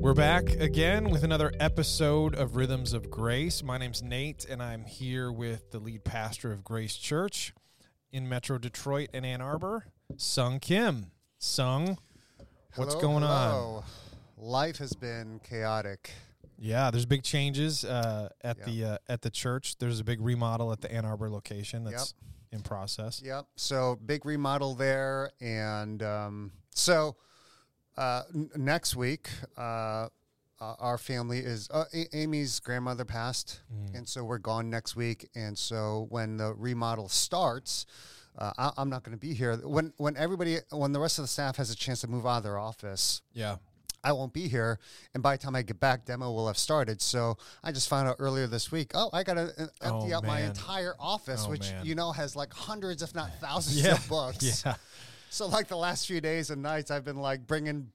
We're 0.00 0.14
back 0.14 0.48
again 0.48 1.10
with 1.10 1.24
another 1.24 1.52
episode 1.60 2.34
of 2.34 2.56
Rhythms 2.56 2.94
of 2.94 3.10
Grace. 3.10 3.62
My 3.62 3.76
name's 3.76 4.02
Nate, 4.02 4.46
and 4.48 4.62
I'm 4.62 4.84
here 4.86 5.30
with 5.30 5.72
the 5.72 5.78
lead 5.78 6.04
pastor 6.04 6.52
of 6.52 6.64
Grace 6.64 6.96
Church 6.96 7.52
in 8.10 8.26
Metro 8.26 8.56
Detroit 8.56 9.10
and 9.12 9.26
Ann 9.26 9.42
Arbor, 9.42 9.84
Sung 10.16 10.58
Kim. 10.58 11.10
Sung, 11.38 11.98
what's 12.76 12.94
Hello, 12.94 13.00
going 13.00 13.24
on? 13.24 13.50
hello. 13.50 13.84
Life 14.38 14.78
has 14.78 14.94
been 14.94 15.38
chaotic. 15.44 16.10
Yeah, 16.58 16.90
there's 16.90 17.06
big 17.06 17.22
changes 17.22 17.84
uh, 17.84 18.30
at 18.42 18.64
the 18.64 18.84
uh, 18.84 18.98
at 19.06 19.20
the 19.20 19.30
church. 19.30 19.76
There's 19.78 20.00
a 20.00 20.04
big 20.04 20.22
remodel 20.22 20.72
at 20.72 20.80
the 20.80 20.90
Ann 20.90 21.04
Arbor 21.04 21.28
location 21.28 21.84
that's 21.84 22.14
in 22.52 22.62
process. 22.62 23.20
Yep. 23.22 23.46
So 23.56 23.98
big 24.06 24.24
remodel 24.24 24.74
there, 24.74 25.30
and 25.42 26.02
um, 26.02 26.52
so 26.70 27.16
uh, 28.00 28.22
n- 28.34 28.50
next 28.56 28.96
week, 28.96 29.28
uh, 29.56 29.60
uh, 29.60 30.08
our 30.78 30.98
family 30.98 31.38
is 31.38 31.68
uh, 31.70 31.84
A- 31.94 32.16
Amy's 32.16 32.58
grandmother 32.60 33.04
passed, 33.04 33.60
and 33.94 34.08
so 34.08 34.24
we're 34.24 34.38
gone 34.38 34.68
next 34.70 34.96
week. 34.96 35.28
And 35.34 35.56
so 35.56 36.06
when 36.10 36.36
the 36.36 36.52
remodel 36.54 37.08
starts. 37.08 37.86
Uh, 38.38 38.52
I, 38.56 38.70
I'm 38.78 38.88
not 38.88 39.02
going 39.02 39.16
to 39.16 39.20
be 39.20 39.34
here 39.34 39.56
when 39.56 39.92
when 39.96 40.16
everybody 40.16 40.58
when 40.70 40.92
the 40.92 41.00
rest 41.00 41.18
of 41.18 41.24
the 41.24 41.28
staff 41.28 41.56
has 41.56 41.70
a 41.70 41.74
chance 41.76 42.00
to 42.02 42.08
move 42.08 42.24
out 42.26 42.38
of 42.38 42.42
their 42.44 42.58
office. 42.58 43.22
Yeah. 43.34 43.56
I 44.04 44.12
won't 44.12 44.32
be 44.32 44.48
here, 44.48 44.78
and 45.12 45.22
by 45.22 45.36
the 45.36 45.42
time 45.42 45.54
I 45.56 45.60
get 45.62 45.78
back, 45.80 46.06
demo 46.06 46.30
will 46.32 46.46
have 46.46 46.56
started. 46.56 47.02
So 47.02 47.36
I 47.62 47.70
just 47.72 47.88
found 47.88 48.08
out 48.08 48.16
earlier 48.18 48.46
this 48.46 48.70
week. 48.72 48.92
Oh, 48.94 49.10
I 49.12 49.24
got 49.24 49.34
to 49.34 49.52
empty 49.82 50.14
Oh, 50.14 50.16
out 50.18 50.24
my 50.24 50.40
entire 50.42 50.94
office, 50.98 51.44
Oh, 51.46 51.50
which 51.50 51.70
man. 51.72 51.84
you 51.84 51.94
know 51.96 52.12
has 52.12 52.34
like 52.36 52.50
hundreds, 52.54 53.02
if 53.02 53.14
not 53.14 53.30
thousands, 53.40 53.82
Yeah. 53.82 53.94
of 53.94 54.08
books. 54.08 54.62
Yeah. 54.64 54.76
So 55.30 55.46
like 55.46 55.68
the 55.68 55.76
last 55.76 56.06
few 56.06 56.20
days 56.20 56.50
and 56.50 56.62
nights, 56.62 56.90
I've 56.90 57.04
been 57.04 57.20
like 57.20 57.46
bringing 57.46 57.92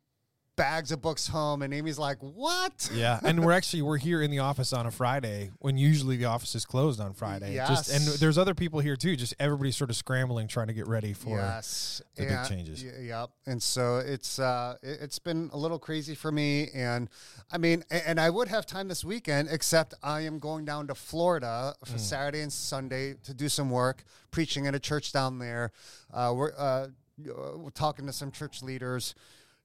bags 0.56 0.92
of 0.92 1.02
books 1.02 1.28
home, 1.28 1.62
and 1.62 1.74
Amy's 1.74 2.00
like, 2.00 2.18
"What?" 2.20 2.90
Yeah, 2.94 3.20
and 3.24 3.44
we're 3.44 3.52
actually 3.52 3.82
we're 3.82 3.98
here 3.98 4.22
in 4.22 4.32
the 4.32 4.40
office 4.40 4.74
on 4.74 4.86
a 4.86 4.92
Friday 4.92 5.52
when 5.60 5.78
usually 5.78 6.18
the 6.18 6.26
office 6.26 6.56
is 6.56 6.66
closed 6.66 7.00
on 7.00 7.14
Friday. 7.14 7.56
Just 7.56 7.90
and 7.90 8.06
there's 8.20 8.38
other 8.38 8.54
people 8.54 8.80
here 8.80 8.96
too. 8.96 9.16
Just 9.16 9.34
everybody's 9.40 9.76
sort 9.76 9.90
of 9.90 9.96
scrambling 9.96 10.48
trying 10.48 10.68
to 10.68 10.74
get 10.74 10.88
ready 10.88 11.14
for 11.14 11.38
yes, 11.38 12.02
the 12.16 12.24
big 12.24 12.44
changes. 12.48 12.84
Yep, 12.84 13.30
and 13.46 13.62
so 13.62 13.98
it's 13.98 14.40
uh, 14.40 14.76
it, 14.82 15.00
it's 15.02 15.20
been 15.20 15.50
a 15.54 15.58
little 15.58 15.80
crazy 15.80 16.16
for 16.16 16.32
me, 16.32 16.70
and 16.74 17.10
I 17.52 17.58
mean, 17.58 17.84
and 17.90 18.20
I 18.20 18.30
would 18.30 18.48
have 18.48 18.66
time 18.66 18.88
this 18.88 19.04
weekend, 19.04 19.50
except 19.52 19.94
I 20.02 20.22
am 20.22 20.40
going 20.40 20.66
down 20.66 20.88
to 20.88 20.96
Florida 20.96 21.76
for 21.84 21.98
Saturday 21.98 22.42
and 22.42 22.52
Sunday 22.52 23.16
to 23.24 23.34
do 23.34 23.50
some 23.50 23.70
work, 23.70 24.04
preaching 24.32 24.68
at 24.68 24.76
a 24.76 24.80
church 24.80 25.12
down 25.12 25.40
there. 25.40 25.72
Uh, 26.14 26.34
we're 26.36 26.54
uh, 26.58 26.88
we're 27.18 27.70
talking 27.72 28.06
to 28.08 28.14
some 28.14 28.32
church 28.32 28.62
leaders. 28.62 29.16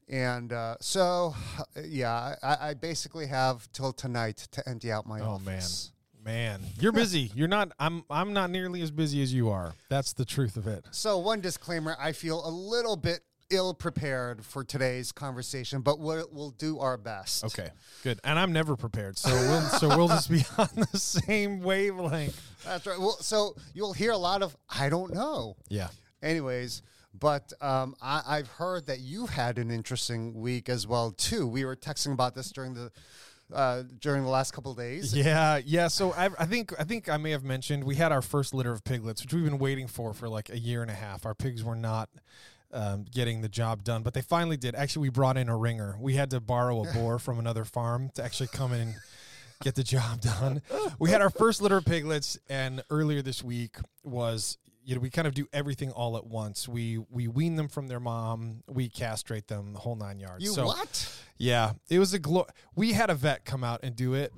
And 0.08 0.52
uh, 0.52 0.76
so, 0.80 1.34
yeah, 1.84 2.34
I, 2.42 2.70
I 2.70 2.74
basically 2.74 3.26
have 3.26 3.70
till 3.72 3.92
tonight 3.92 4.48
to 4.52 4.68
empty 4.68 4.90
out 4.90 5.06
my 5.06 5.20
Oh 5.20 5.38
man, 5.38 5.62
man, 6.24 6.60
you're 6.80 6.92
busy. 6.92 7.30
You're 7.34 7.48
not. 7.48 7.72
I'm. 7.78 8.04
I'm 8.10 8.32
not 8.32 8.50
nearly 8.50 8.82
as 8.82 8.90
busy 8.90 9.22
as 9.22 9.32
you 9.32 9.50
are. 9.50 9.72
That's 9.88 10.12
the 10.12 10.24
truth 10.24 10.56
of 10.56 10.66
it. 10.66 10.84
So, 10.90 11.18
one 11.18 11.40
disclaimer 11.40 11.96
I 11.98 12.12
feel 12.12 12.46
a 12.46 12.50
little 12.50 12.96
bit 12.96 13.20
ill 13.50 13.74
prepared 13.74 14.44
for 14.44 14.64
today's 14.64 15.12
conversation, 15.12 15.80
but 15.80 15.98
we'll, 15.98 16.26
we'll 16.32 16.50
do 16.50 16.78
our 16.78 16.96
best. 16.96 17.44
Okay, 17.44 17.68
good. 18.02 18.20
And 18.24 18.38
I'm 18.38 18.52
never 18.52 18.76
prepared, 18.76 19.18
so 19.18 19.30
we'll 19.30 19.62
so 19.62 19.88
we'll 19.88 20.08
just 20.08 20.30
be 20.30 20.44
on 20.58 20.68
the 20.92 20.98
same 20.98 21.60
wavelength. 21.60 22.40
That's 22.64 22.86
right. 22.86 22.98
Well, 22.98 23.16
so 23.20 23.56
you'll 23.74 23.92
hear 23.92 24.12
a 24.12 24.18
lot 24.18 24.42
of, 24.42 24.56
I 24.68 24.88
don't 24.88 25.12
know. 25.12 25.56
Yeah. 25.68 25.88
Anyways, 26.22 26.82
but 27.18 27.52
um, 27.60 27.94
I, 28.00 28.22
I've 28.26 28.48
heard 28.48 28.86
that 28.86 29.00
you've 29.00 29.30
had 29.30 29.58
an 29.58 29.70
interesting 29.70 30.34
week 30.34 30.68
as 30.68 30.86
well, 30.86 31.10
too. 31.10 31.46
We 31.46 31.64
were 31.64 31.76
texting 31.76 32.12
about 32.12 32.34
this 32.34 32.50
during 32.50 32.74
the. 32.74 32.90
Uh, 33.52 33.82
during 33.98 34.22
the 34.22 34.30
last 34.30 34.52
couple 34.52 34.70
of 34.70 34.78
days, 34.78 35.12
Yeah, 35.12 35.58
yeah. 35.66 35.88
So 35.88 36.12
I, 36.12 36.26
I 36.38 36.46
think 36.46 36.72
I 36.78 36.84
think 36.84 37.08
I 37.08 37.16
may 37.16 37.32
have 37.32 37.42
mentioned 37.42 37.82
we 37.82 37.96
had 37.96 38.12
our 38.12 38.22
first 38.22 38.54
litter 38.54 38.70
of 38.70 38.84
piglets, 38.84 39.24
which 39.24 39.34
we've 39.34 39.42
been 39.42 39.58
waiting 39.58 39.88
for 39.88 40.14
for 40.14 40.28
like 40.28 40.50
a 40.50 40.56
year 40.56 40.82
and 40.82 40.90
a 40.90 40.94
half. 40.94 41.26
Our 41.26 41.34
pigs 41.34 41.64
were 41.64 41.74
not 41.74 42.08
um, 42.72 43.06
getting 43.10 43.40
the 43.40 43.48
job 43.48 43.82
done, 43.82 44.02
but 44.02 44.14
they 44.14 44.22
finally 44.22 44.56
did. 44.56 44.74
Actually, 44.74 45.02
we 45.02 45.08
brought 45.08 45.36
in 45.36 45.48
a 45.48 45.56
ringer. 45.56 45.96
We 45.98 46.14
had 46.14 46.30
to 46.30 46.40
borrow 46.40 46.84
a 46.84 46.92
boar 46.94 47.18
from 47.18 47.40
another 47.40 47.64
farm 47.64 48.10
to 48.14 48.22
actually 48.22 48.48
come 48.52 48.72
in 48.72 48.80
and 48.80 48.94
get 49.62 49.74
the 49.74 49.82
job 49.82 50.20
done. 50.20 50.62
We 50.98 51.10
had 51.10 51.20
our 51.20 51.30
first 51.30 51.60
litter 51.60 51.78
of 51.78 51.84
piglets, 51.84 52.38
and 52.48 52.82
earlier 52.90 53.22
this 53.22 53.42
week 53.42 53.76
was 54.04 54.58
you 54.90 54.96
know 54.96 55.00
we 55.00 55.08
kind 55.08 55.28
of 55.28 55.34
do 55.34 55.46
everything 55.52 55.92
all 55.92 56.16
at 56.16 56.26
once. 56.26 56.68
We 56.68 56.98
we 57.10 57.28
wean 57.28 57.54
them 57.54 57.68
from 57.68 57.86
their 57.86 58.00
mom, 58.00 58.64
we 58.66 58.88
castrate 58.88 59.46
them, 59.46 59.72
the 59.72 59.78
whole 59.78 59.94
nine 59.94 60.18
yards. 60.18 60.42
you 60.44 60.52
So- 60.52 60.66
what? 60.66 61.08
yeah, 61.38 61.74
it 61.88 62.00
was 62.00 62.12
a 62.12 62.18
glo- 62.18 62.48
we 62.74 62.92
had 62.92 63.08
a 63.08 63.14
vet 63.14 63.44
come 63.44 63.62
out 63.62 63.80
and 63.84 63.94
do 63.94 64.14
it. 64.14 64.32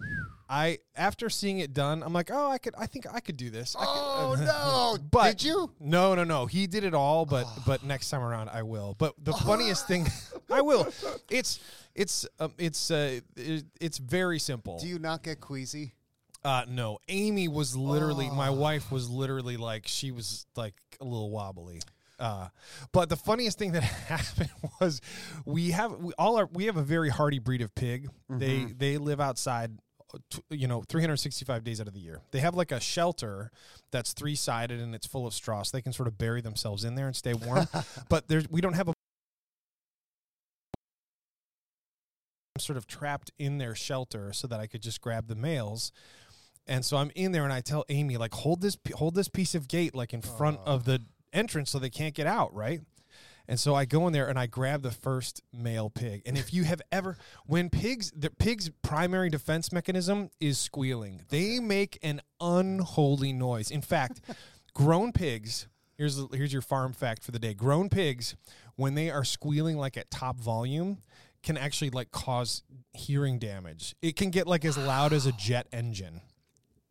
I 0.51 0.81
after 0.95 1.31
seeing 1.31 1.61
it 1.61 1.73
done, 1.73 2.03
I'm 2.03 2.13
like, 2.13 2.31
"Oh, 2.31 2.51
I 2.51 2.59
could 2.59 2.75
I 2.77 2.85
think 2.85 3.07
I 3.11 3.21
could 3.21 3.39
do 3.39 3.49
this." 3.49 3.75
Could- 3.75 3.87
Oh 3.89 4.37
no! 4.99 5.03
But 5.11 5.39
Did 5.39 5.45
you? 5.45 5.73
No, 5.81 6.15
no, 6.15 6.25
no. 6.25 6.45
He 6.45 6.67
did 6.67 6.85
it 6.85 6.93
all, 6.93 7.25
but 7.25 7.47
but 7.67 7.83
next 7.83 8.11
time 8.11 8.21
around 8.23 8.51
I 8.51 8.63
will. 8.63 8.95
But 8.99 9.15
the 9.25 9.33
funniest 9.49 9.89
thing, 9.89 10.07
I 10.51 10.61
will. 10.61 10.93
It's 11.31 11.61
it's 11.95 12.27
um, 12.39 12.53
it's 12.59 12.91
uh, 12.91 13.21
it, 13.37 13.65
it's 13.81 13.97
very 13.97 14.39
simple. 14.39 14.79
Do 14.79 14.87
you 14.87 14.99
not 14.99 15.23
get 15.23 15.41
queasy? 15.41 15.95
Uh, 16.45 16.65
no, 16.69 16.99
Amy 17.09 17.47
was 17.47 17.77
literally 17.77 18.29
my 18.29 18.51
wife 18.51 18.91
was 18.91 19.09
literally 19.09 19.57
like 19.57 19.87
she 19.87 20.11
was 20.11 20.47
like 20.57 20.75
a 21.01 21.05
little 21.05 21.31
wobbly. 21.31 21.81
Uh, 22.19 22.49
but 22.93 23.09
the 23.09 23.17
funniest 23.17 23.59
thing 23.59 23.73
that 23.73 23.83
happened 23.83 24.51
was 24.81 25.01
we 25.45 25.71
have 25.73 25.93
we 25.99 26.13
all 26.19 26.39
are 26.39 26.49
we 26.53 26.67
have 26.67 26.77
a 26.77 26.83
very 26.83 27.09
hardy 27.09 27.39
breed 27.39 27.63
of 27.63 27.75
pig. 27.75 28.09
They 28.29 28.65
they 28.65 28.99
live 28.99 29.21
outside. 29.21 29.79
You 30.51 30.69
know, 30.69 30.83
365 30.91 31.65
days 31.65 31.81
out 31.81 31.87
of 31.87 31.95
the 31.95 32.01
year. 32.01 32.21
They 32.33 32.41
have 32.41 32.55
like 32.55 32.71
a 32.71 32.81
shelter 32.81 33.51
that's 33.93 34.13
three 34.13 34.35
sided 34.35 34.79
and 34.79 34.95
it's 34.95 35.07
full 35.07 35.27
of 35.27 35.33
straw, 35.33 35.63
so 35.63 35.75
they 35.75 35.81
can 35.81 35.95
sort 35.95 36.07
of 36.07 36.19
bury 36.19 36.43
themselves 36.43 36.85
in 36.85 36.97
there 36.97 37.07
and 37.07 37.17
stay 37.17 37.33
warm. 37.33 37.67
but 38.11 38.29
there's 38.29 38.47
we 38.51 38.61
don't 38.61 38.75
have 38.75 38.89
a 38.89 38.93
sort 42.59 42.77
of 42.77 42.87
trapped 42.87 43.31
in 43.39 43.57
their 43.57 43.75
shelter 43.75 44.35
so 44.35 44.47
that 44.47 44.61
I 44.61 44.67
could 44.67 44.83
just 44.83 45.01
grab 45.01 45.29
the 45.29 45.35
males. 45.35 45.93
And 46.67 46.85
so 46.85 46.97
I'm 46.97 47.11
in 47.15 47.33
there 47.33 47.45
and 47.45 47.53
I 47.53 47.61
tell 47.61 47.85
Amy 47.89 48.17
like 48.17 48.35
hold 48.35 48.61
this 48.61 48.77
hold 48.95 49.15
this 49.15 49.29
piece 49.29 49.55
of 49.55 49.69
gate 49.69 49.95
like 49.95 50.13
in 50.13 50.23
front 50.23 50.61
of 50.65 50.85
the 50.85 51.03
entrance 51.33 51.71
so 51.71 51.79
they 51.79 51.91
can't 51.91 52.15
get 52.15 52.27
out, 52.27 52.55
right? 52.55 52.81
And 53.49 53.59
so 53.59 53.75
I 53.75 53.85
go 53.85 54.07
in 54.07 54.13
there 54.13 54.29
and 54.29 54.39
I 54.39 54.47
grab 54.47 54.83
the 54.83 54.93
first 54.93 55.43
male 55.53 55.91
pig. 55.91 56.23
And 56.25 56.39
if 56.39 56.55
you 56.55 56.63
have 56.65 56.81
ever 56.93 57.17
when 57.47 57.71
pigs 57.71 58.13
the 58.17 58.31
pig's 58.31 58.71
primary 58.83 59.31
defense 59.31 59.73
mechanism 59.73 60.31
is 60.41 60.59
squealing. 60.59 61.23
They 61.29 61.59
make 61.59 61.99
an 62.03 62.21
unholy 62.41 63.33
noise. 63.33 63.71
In 63.71 63.83
fact, 63.83 64.21
grown 64.75 65.13
pigs 65.13 65.67
Here's 66.03 66.21
here's 66.33 66.53
your 66.53 66.63
farm 66.63 66.93
fact 66.95 67.23
for 67.23 67.31
the 67.31 67.39
day. 67.39 67.55
Grown 67.55 67.89
pigs, 67.89 68.35
when 68.77 68.95
they 68.95 69.11
are 69.11 69.25
squealing 69.25 69.77
like 69.77 69.97
at 69.97 70.11
top 70.11 70.41
volume, 70.41 70.99
can 71.43 71.57
actually 71.57 71.91
like 71.91 72.11
cause 72.11 72.65
hearing 72.93 73.39
damage. 73.39 73.95
It 74.03 74.17
can 74.17 74.31
get 74.31 74.47
like 74.47 74.65
as 74.65 74.77
loud 74.77 75.13
as 75.13 75.27
a 75.27 75.33
jet 75.39 75.69
engine. 75.73 76.21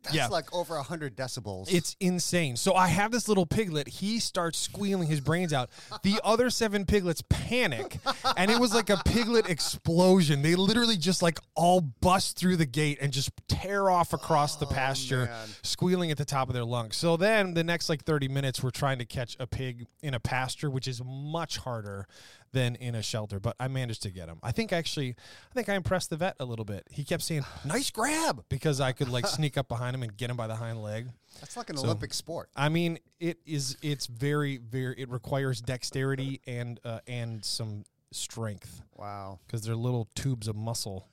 That's 0.02 0.14
Yeah. 0.16 0.26
like 0.28 0.52
over 0.52 0.74
100 0.76 1.16
decibels. 1.16 1.72
It's 1.72 1.96
insane. 2.00 2.56
So 2.56 2.74
I 2.74 2.88
have 2.88 3.12
this 3.12 3.28
little 3.28 3.46
piglet. 3.46 3.86
He 3.86 4.18
starts 4.18 4.58
squealing 4.58 5.06
his 5.08 5.20
brains 5.20 5.52
out. 5.52 5.70
The 6.02 6.20
other 6.24 6.50
seven 6.50 6.84
piglets 6.84 7.22
panic, 7.28 7.98
and 8.36 8.50
it 8.50 8.58
was 8.58 8.74
like 8.74 8.90
a 8.90 8.96
piglet 9.04 9.48
explosion. 9.48 10.42
They 10.42 10.54
literally 10.56 10.96
just 10.96 11.22
like 11.22 11.38
all 11.54 11.80
bust 11.80 12.36
through 12.36 12.56
the 12.56 12.66
gate 12.66 12.98
and 13.00 13.12
just 13.12 13.30
tear 13.48 13.90
off 13.90 14.12
across 14.12 14.56
the 14.56 14.66
oh, 14.66 14.70
pasture, 14.70 15.26
man. 15.26 15.48
squealing 15.62 16.10
at 16.10 16.18
the 16.18 16.24
top 16.24 16.48
of 16.48 16.54
their 16.54 16.64
lungs. 16.64 16.96
So 16.96 17.16
then 17.16 17.54
the 17.54 17.64
next 17.64 17.88
like 17.88 18.04
30 18.04 18.28
minutes, 18.28 18.62
we're 18.62 18.70
trying 18.70 18.98
to 18.98 19.04
catch 19.04 19.36
a 19.38 19.46
pig 19.46 19.86
in 20.02 20.14
a 20.14 20.20
pasture, 20.20 20.68
which 20.70 20.88
is 20.88 21.00
much 21.04 21.58
harder 21.58 22.06
than 22.52 22.74
in 22.76 22.94
a 22.94 23.02
shelter. 23.02 23.40
But 23.40 23.56
I 23.58 23.68
managed 23.68 24.02
to 24.02 24.10
get 24.10 24.28
him. 24.28 24.38
I 24.42 24.52
think 24.52 24.72
actually, 24.72 25.10
I 25.50 25.54
think 25.54 25.68
I 25.68 25.74
impressed 25.74 26.10
the 26.10 26.16
vet 26.16 26.36
a 26.40 26.44
little 26.44 26.64
bit. 26.64 26.86
He 26.90 27.04
kept 27.04 27.22
saying, 27.22 27.44
nice 27.64 27.90
grab, 27.90 28.44
because 28.48 28.80
I 28.80 28.92
could 28.92 29.08
like 29.08 29.26
sneak 29.26 29.56
up 29.58 29.68
behind 29.68 29.94
him 29.94 30.02
and 30.02 30.16
get 30.16 30.30
him 30.30 30.36
by 30.36 30.46
the 30.46 30.56
hind 30.56 30.82
leg. 30.82 31.08
That's 31.40 31.56
like 31.56 31.70
an 31.70 31.78
Olympic 31.78 32.12
sport. 32.14 32.50
I 32.54 32.68
mean, 32.68 32.98
it 33.18 33.38
is. 33.46 33.76
It's 33.82 34.06
very, 34.06 34.58
very. 34.58 34.94
It 34.98 35.08
requires 35.10 35.60
dexterity 35.60 36.40
and 36.46 36.78
uh, 36.84 37.00
and 37.06 37.44
some 37.44 37.84
strength 38.10 38.82
Wow. 38.96 39.38
because 39.46 39.62
they're 39.62 39.74
little 39.74 40.06
tubes 40.14 40.46
of 40.48 40.54
muscle. 40.54 41.08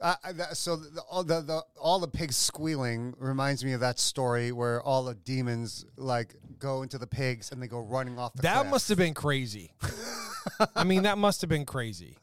Uh, 0.00 0.14
so 0.54 0.76
the, 0.76 1.00
all 1.02 1.22
the, 1.22 1.42
the 1.42 1.60
all 1.78 1.98
the 2.00 2.08
pigs 2.08 2.34
squealing 2.34 3.14
reminds 3.18 3.62
me 3.62 3.72
of 3.74 3.80
that 3.80 3.98
story 3.98 4.50
where 4.50 4.82
all 4.82 5.04
the 5.04 5.14
demons 5.14 5.84
like 5.98 6.34
go 6.58 6.80
into 6.82 6.96
the 6.96 7.06
pigs 7.06 7.52
and 7.52 7.62
they 7.62 7.66
go 7.66 7.78
running 7.80 8.18
off 8.18 8.32
the 8.32 8.40
That 8.42 8.60
cliff. 8.62 8.70
must 8.70 8.88
have 8.88 8.96
been 8.98 9.12
crazy. 9.14 9.74
I 10.74 10.84
mean, 10.84 11.02
that 11.02 11.18
must 11.18 11.40
have 11.40 11.50
been 11.50 11.66
crazy. 11.66 12.16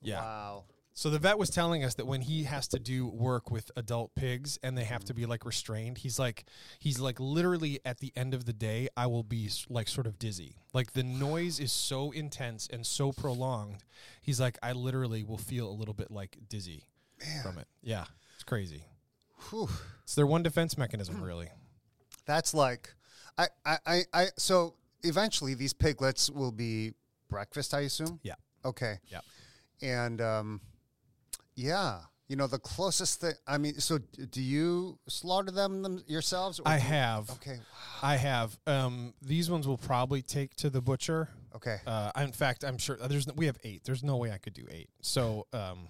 Yeah. 0.00 0.20
wow. 0.20 0.64
So 0.94 1.08
the 1.08 1.18
vet 1.18 1.38
was 1.38 1.48
telling 1.48 1.84
us 1.84 1.94
that 1.94 2.06
when 2.06 2.20
he 2.20 2.42
has 2.44 2.68
to 2.68 2.78
do 2.78 3.06
work 3.06 3.50
with 3.50 3.70
adult 3.76 4.14
pigs 4.14 4.58
and 4.62 4.76
they 4.76 4.84
have 4.84 5.04
to 5.04 5.14
be 5.14 5.24
like 5.24 5.46
restrained, 5.46 5.98
he's 5.98 6.18
like 6.18 6.44
he's 6.78 7.00
like 7.00 7.18
literally 7.18 7.80
at 7.84 7.98
the 7.98 8.12
end 8.14 8.34
of 8.34 8.44
the 8.44 8.52
day, 8.52 8.88
I 8.94 9.06
will 9.06 9.22
be 9.22 9.48
like 9.70 9.88
sort 9.88 10.06
of 10.06 10.18
dizzy. 10.18 10.56
Like 10.74 10.92
the 10.92 11.02
noise 11.02 11.60
is 11.60 11.72
so 11.72 12.10
intense 12.10 12.68
and 12.70 12.86
so 12.86 13.10
prolonged. 13.10 13.84
He's 14.20 14.38
like 14.38 14.58
I 14.62 14.72
literally 14.72 15.24
will 15.24 15.38
feel 15.38 15.70
a 15.70 15.72
little 15.72 15.94
bit 15.94 16.10
like 16.10 16.36
dizzy 16.48 16.84
from 17.42 17.58
it. 17.58 17.68
Yeah, 17.82 18.04
it's 18.34 18.44
crazy. 18.44 18.84
Whew. 19.50 19.68
It's 20.04 20.14
their 20.14 20.26
one 20.26 20.42
defense 20.42 20.76
mechanism, 20.78 21.22
really. 21.22 21.48
That's 22.26 22.54
like, 22.54 22.94
I, 23.36 23.46
I, 23.64 23.78
I, 23.86 24.00
I, 24.12 24.26
so 24.36 24.74
eventually 25.02 25.54
these 25.54 25.72
piglets 25.72 26.30
will 26.30 26.52
be 26.52 26.92
breakfast, 27.32 27.74
I 27.74 27.80
assume. 27.80 28.20
Yeah. 28.22 28.34
Okay. 28.64 28.98
Yeah. 29.08 29.20
And, 29.82 30.20
um, 30.20 30.60
yeah, 31.54 32.00
you 32.28 32.36
know, 32.36 32.46
the 32.46 32.58
closest 32.58 33.20
thing, 33.20 33.32
I 33.46 33.58
mean, 33.58 33.78
so 33.80 33.98
do 33.98 34.40
you 34.40 34.98
slaughter 35.08 35.50
them, 35.50 35.82
them 35.82 36.02
yourselves? 36.06 36.60
or 36.60 36.68
I 36.68 36.76
you- 36.76 36.80
have. 36.82 37.30
Okay. 37.30 37.58
I 38.02 38.16
have. 38.16 38.56
Um, 38.66 39.12
these 39.20 39.50
ones 39.50 39.66
will 39.66 39.76
probably 39.78 40.22
take 40.22 40.54
to 40.56 40.70
the 40.70 40.80
butcher. 40.80 41.28
Okay. 41.54 41.78
Uh, 41.86 42.10
in 42.16 42.32
fact, 42.32 42.64
I'm 42.64 42.78
sure 42.78 42.96
there's 42.96 43.26
we 43.36 43.46
have 43.46 43.58
eight. 43.64 43.82
There's 43.84 44.02
no 44.02 44.16
way 44.16 44.30
I 44.32 44.38
could 44.38 44.54
do 44.54 44.66
eight. 44.70 44.88
So 45.02 45.46
um, 45.52 45.88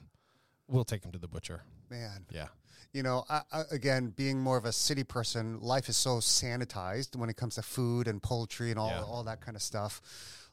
we'll 0.68 0.84
take 0.84 1.02
them 1.02 1.12
to 1.12 1.18
the 1.18 1.28
butcher. 1.28 1.62
Man. 1.90 2.24
Yeah. 2.30 2.48
You 2.92 3.02
know, 3.02 3.24
I, 3.30 3.42
I, 3.52 3.62
again, 3.70 4.12
being 4.16 4.38
more 4.40 4.56
of 4.58 4.64
a 4.64 4.72
city 4.72 5.04
person, 5.04 5.60
life 5.60 5.88
is 5.88 5.96
so 5.96 6.16
sanitized 6.18 7.14
when 7.16 7.30
it 7.30 7.36
comes 7.36 7.54
to 7.54 7.62
food 7.62 8.08
and 8.08 8.22
poultry 8.22 8.70
and 8.70 8.78
all, 8.78 8.88
Yeah. 8.90 9.02
all 9.02 9.22
that 9.24 9.40
kind 9.40 9.56
of 9.56 9.62
stuff. 9.62 10.02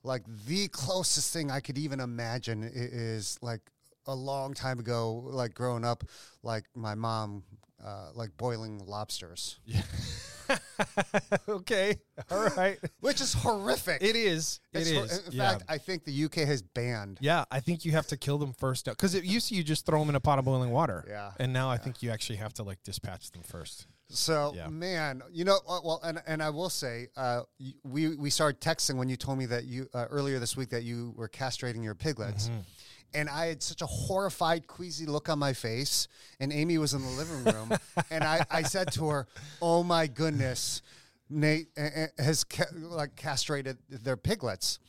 Like 0.03 0.23
the 0.45 0.67
closest 0.69 1.33
thing 1.33 1.51
I 1.51 1.59
could 1.59 1.77
even 1.77 1.99
imagine 1.99 2.63
is 2.73 3.37
like 3.41 3.61
a 4.07 4.15
long 4.15 4.53
time 4.53 4.79
ago, 4.79 5.13
like 5.25 5.53
growing 5.53 5.83
up, 5.85 6.03
like 6.43 6.63
my 6.75 6.95
mom, 6.95 7.43
uh, 7.83 8.09
like 8.15 8.35
boiling 8.37 8.81
lobsters, 8.85 9.59
Yeah. 9.65 9.81
okay. 11.47 11.95
All 12.31 12.47
right. 12.57 12.77
which 13.01 13.21
is 13.21 13.33
horrific. 13.33 14.01
It 14.01 14.15
is. 14.15 14.59
It 14.73 14.79
It's 14.87 14.91
hor- 14.91 15.27
In 15.27 15.31
yeah. 15.37 15.49
fact, 15.51 15.63
I 15.69 15.77
think 15.77 16.05
the 16.05 16.23
UK 16.25 16.35
has 16.47 16.61
banned. 16.61 17.17
yeah, 17.21 17.45
I 17.51 17.59
think 17.59 17.85
you 17.85 17.91
have 17.91 18.07
to 18.07 18.17
kill 18.17 18.37
them 18.37 18.53
first 18.53 18.85
because 18.85 19.13
it 19.15 19.23
used 19.23 19.49
to 19.49 19.55
you 19.55 19.63
just 19.63 19.85
throw 19.85 19.99
them 19.99 20.09
in 20.09 20.15
a 20.15 20.19
pot 20.19 20.39
of 20.39 20.45
boiling 20.45 20.71
water. 20.71 21.05
Yeah. 21.07 21.31
And 21.39 21.53
now 21.53 21.69
I 21.69 21.77
think 21.77 22.01
you 22.01 22.09
actually 22.09 22.37
have 22.37 22.53
to 22.55 22.63
like 22.63 22.81
dispatch 22.83 23.31
them 23.31 23.43
first. 23.43 23.85
So 24.09 24.53
Yeah. 24.55 24.67
man, 24.69 25.21
you 25.31 25.45
know, 25.45 25.59
uh, 25.67 25.79
well, 25.83 25.99
and 26.03 26.21
and 26.25 26.41
I 26.41 26.49
will 26.49 26.69
say, 26.69 27.07
uh, 27.15 27.43
we 27.83 28.15
we 28.15 28.29
started 28.29 28.59
texting 28.59 28.95
when 28.95 29.07
you 29.09 29.15
told 29.15 29.37
me 29.37 29.45
that 29.47 29.65
you 29.65 29.87
uh, 29.93 30.05
earlier 30.09 30.39
this 30.39 30.57
week 30.57 30.69
that 30.69 30.83
you 30.83 31.13
were 31.15 31.29
castrating 31.29 31.83
your 31.83 31.95
piglets, 31.95 32.47
Mm-hmm. 32.49 32.59
and 33.13 33.29
I 33.29 33.45
had 33.47 33.61
such 33.61 33.81
a 33.81 33.85
horrified, 33.85 34.65
queasy 34.67 35.05
look 35.05 35.29
on 35.29 35.37
my 35.37 35.53
face, 35.53 36.07
and 36.39 36.51
Amy 36.51 36.77
was 36.79 36.93
in 36.93 37.01
the 37.03 37.09
living 37.09 37.43
room, 37.43 37.71
and 38.09 38.23
I 38.23 38.45
I 38.49 38.63
said 38.63 38.91
to 38.93 39.09
her, 39.09 39.27
"Oh 39.61 39.83
my 39.83 40.07
goodness, 40.07 40.81
Nate 41.29 41.69
has 42.17 42.43
ca- 42.43 42.65
like 42.73 43.15
castrated 43.15 43.77
their 43.89 44.17
piglets," 44.17 44.79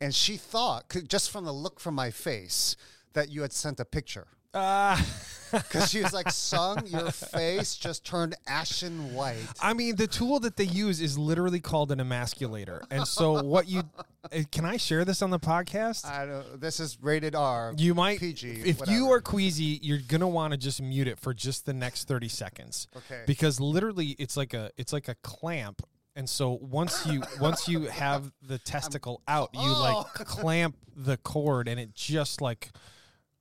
and 0.00 0.12
she 0.12 0.36
thought, 0.36 0.92
just 1.06 1.30
from 1.30 1.44
the 1.44 1.52
look 1.52 1.78
from 1.78 1.94
my 1.94 2.10
face 2.10 2.76
that 3.12 3.28
you 3.30 3.42
had 3.42 3.52
sent 3.52 3.78
a 3.78 3.84
picture. 3.84 4.26
Uh, 4.54 5.00
Because 5.52 5.88
she 5.88 6.02
was 6.02 6.12
like, 6.12 6.32
"Sung, 6.32 6.84
your 6.88 7.12
face 7.12 7.76
just 7.76 8.04
turned 8.04 8.34
ashen 8.48 9.14
white." 9.14 9.36
I 9.62 9.72
mean, 9.72 9.94
the 9.94 10.08
tool 10.08 10.40
that 10.40 10.56
they 10.56 10.64
use 10.64 11.00
is 11.00 11.16
literally 11.16 11.60
called 11.60 11.92
an 11.92 12.00
emasculator. 12.00 12.82
And 12.90 13.06
so, 13.06 13.40
what 13.44 13.68
you 13.68 13.84
uh, 14.32 14.40
can 14.50 14.64
I 14.64 14.78
share 14.78 15.04
this 15.04 15.22
on 15.22 15.30
the 15.30 15.38
podcast? 15.38 16.06
I 16.06 16.26
don't. 16.26 16.60
This 16.60 16.80
is 16.80 16.98
rated 17.00 17.36
R. 17.36 17.72
You 17.76 17.94
might, 17.94 18.18
PG, 18.18 18.62
if 18.64 18.80
you 18.88 19.12
are 19.12 19.20
queasy, 19.20 19.78
you're 19.80 20.00
gonna 20.08 20.26
want 20.26 20.54
to 20.54 20.56
just 20.56 20.82
mute 20.82 21.06
it 21.06 21.20
for 21.20 21.32
just 21.32 21.66
the 21.66 21.74
next 21.74 22.08
thirty 22.08 22.28
seconds. 22.28 22.88
Okay. 22.96 23.22
Because 23.24 23.60
literally, 23.60 24.16
it's 24.18 24.36
like 24.36 24.54
a 24.54 24.72
it's 24.76 24.92
like 24.92 25.06
a 25.06 25.14
clamp, 25.22 25.82
and 26.16 26.28
so 26.28 26.58
once 26.62 27.06
you 27.06 27.22
once 27.40 27.68
you 27.68 27.82
have 27.82 28.32
the 28.42 28.58
testicle 28.64 29.22
out, 29.28 29.50
you 29.54 29.60
like 29.72 29.94
Oh. 29.94 30.24
clamp 30.24 30.74
the 30.96 31.16
cord, 31.18 31.68
and 31.68 31.78
it 31.78 31.94
just 31.94 32.40
like 32.40 32.72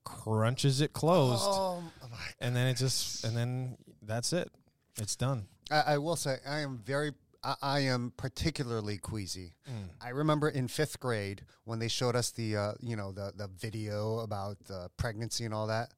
crunches 0.03 0.81
it 0.81 0.93
closed, 0.93 1.43
Oh 1.45 1.83
my! 2.01 2.17
and 2.39 2.55
then 2.55 2.67
it 2.67 2.77
just 2.77 3.23
and 3.23 3.35
then 3.35 3.77
that's 4.01 4.33
it. 4.33 4.51
It's 4.97 5.15
done. 5.15 5.47
I, 5.71 5.81
I 5.93 5.97
will 5.97 6.15
say 6.15 6.37
I 6.47 6.59
am 6.59 6.79
very. 6.85 7.11
I, 7.43 7.55
I 7.61 7.79
am 7.79 8.13
particularly 8.15 8.97
queasy. 8.97 9.53
Mm. 9.69 9.89
I 10.01 10.09
remember 10.09 10.49
in 10.49 10.67
fifth 10.67 10.99
grade 10.99 11.43
when 11.65 11.79
they 11.79 11.87
showed 11.87 12.15
us 12.15 12.31
the 12.31 12.55
uh, 12.55 12.71
you 12.79 12.95
know 12.95 13.11
the 13.11 13.33
the 13.35 13.47
video 13.59 14.19
about 14.19 14.57
uh, 14.69 14.87
pregnancy 14.97 15.45
and 15.45 15.53
all 15.53 15.67
that. 15.67 15.93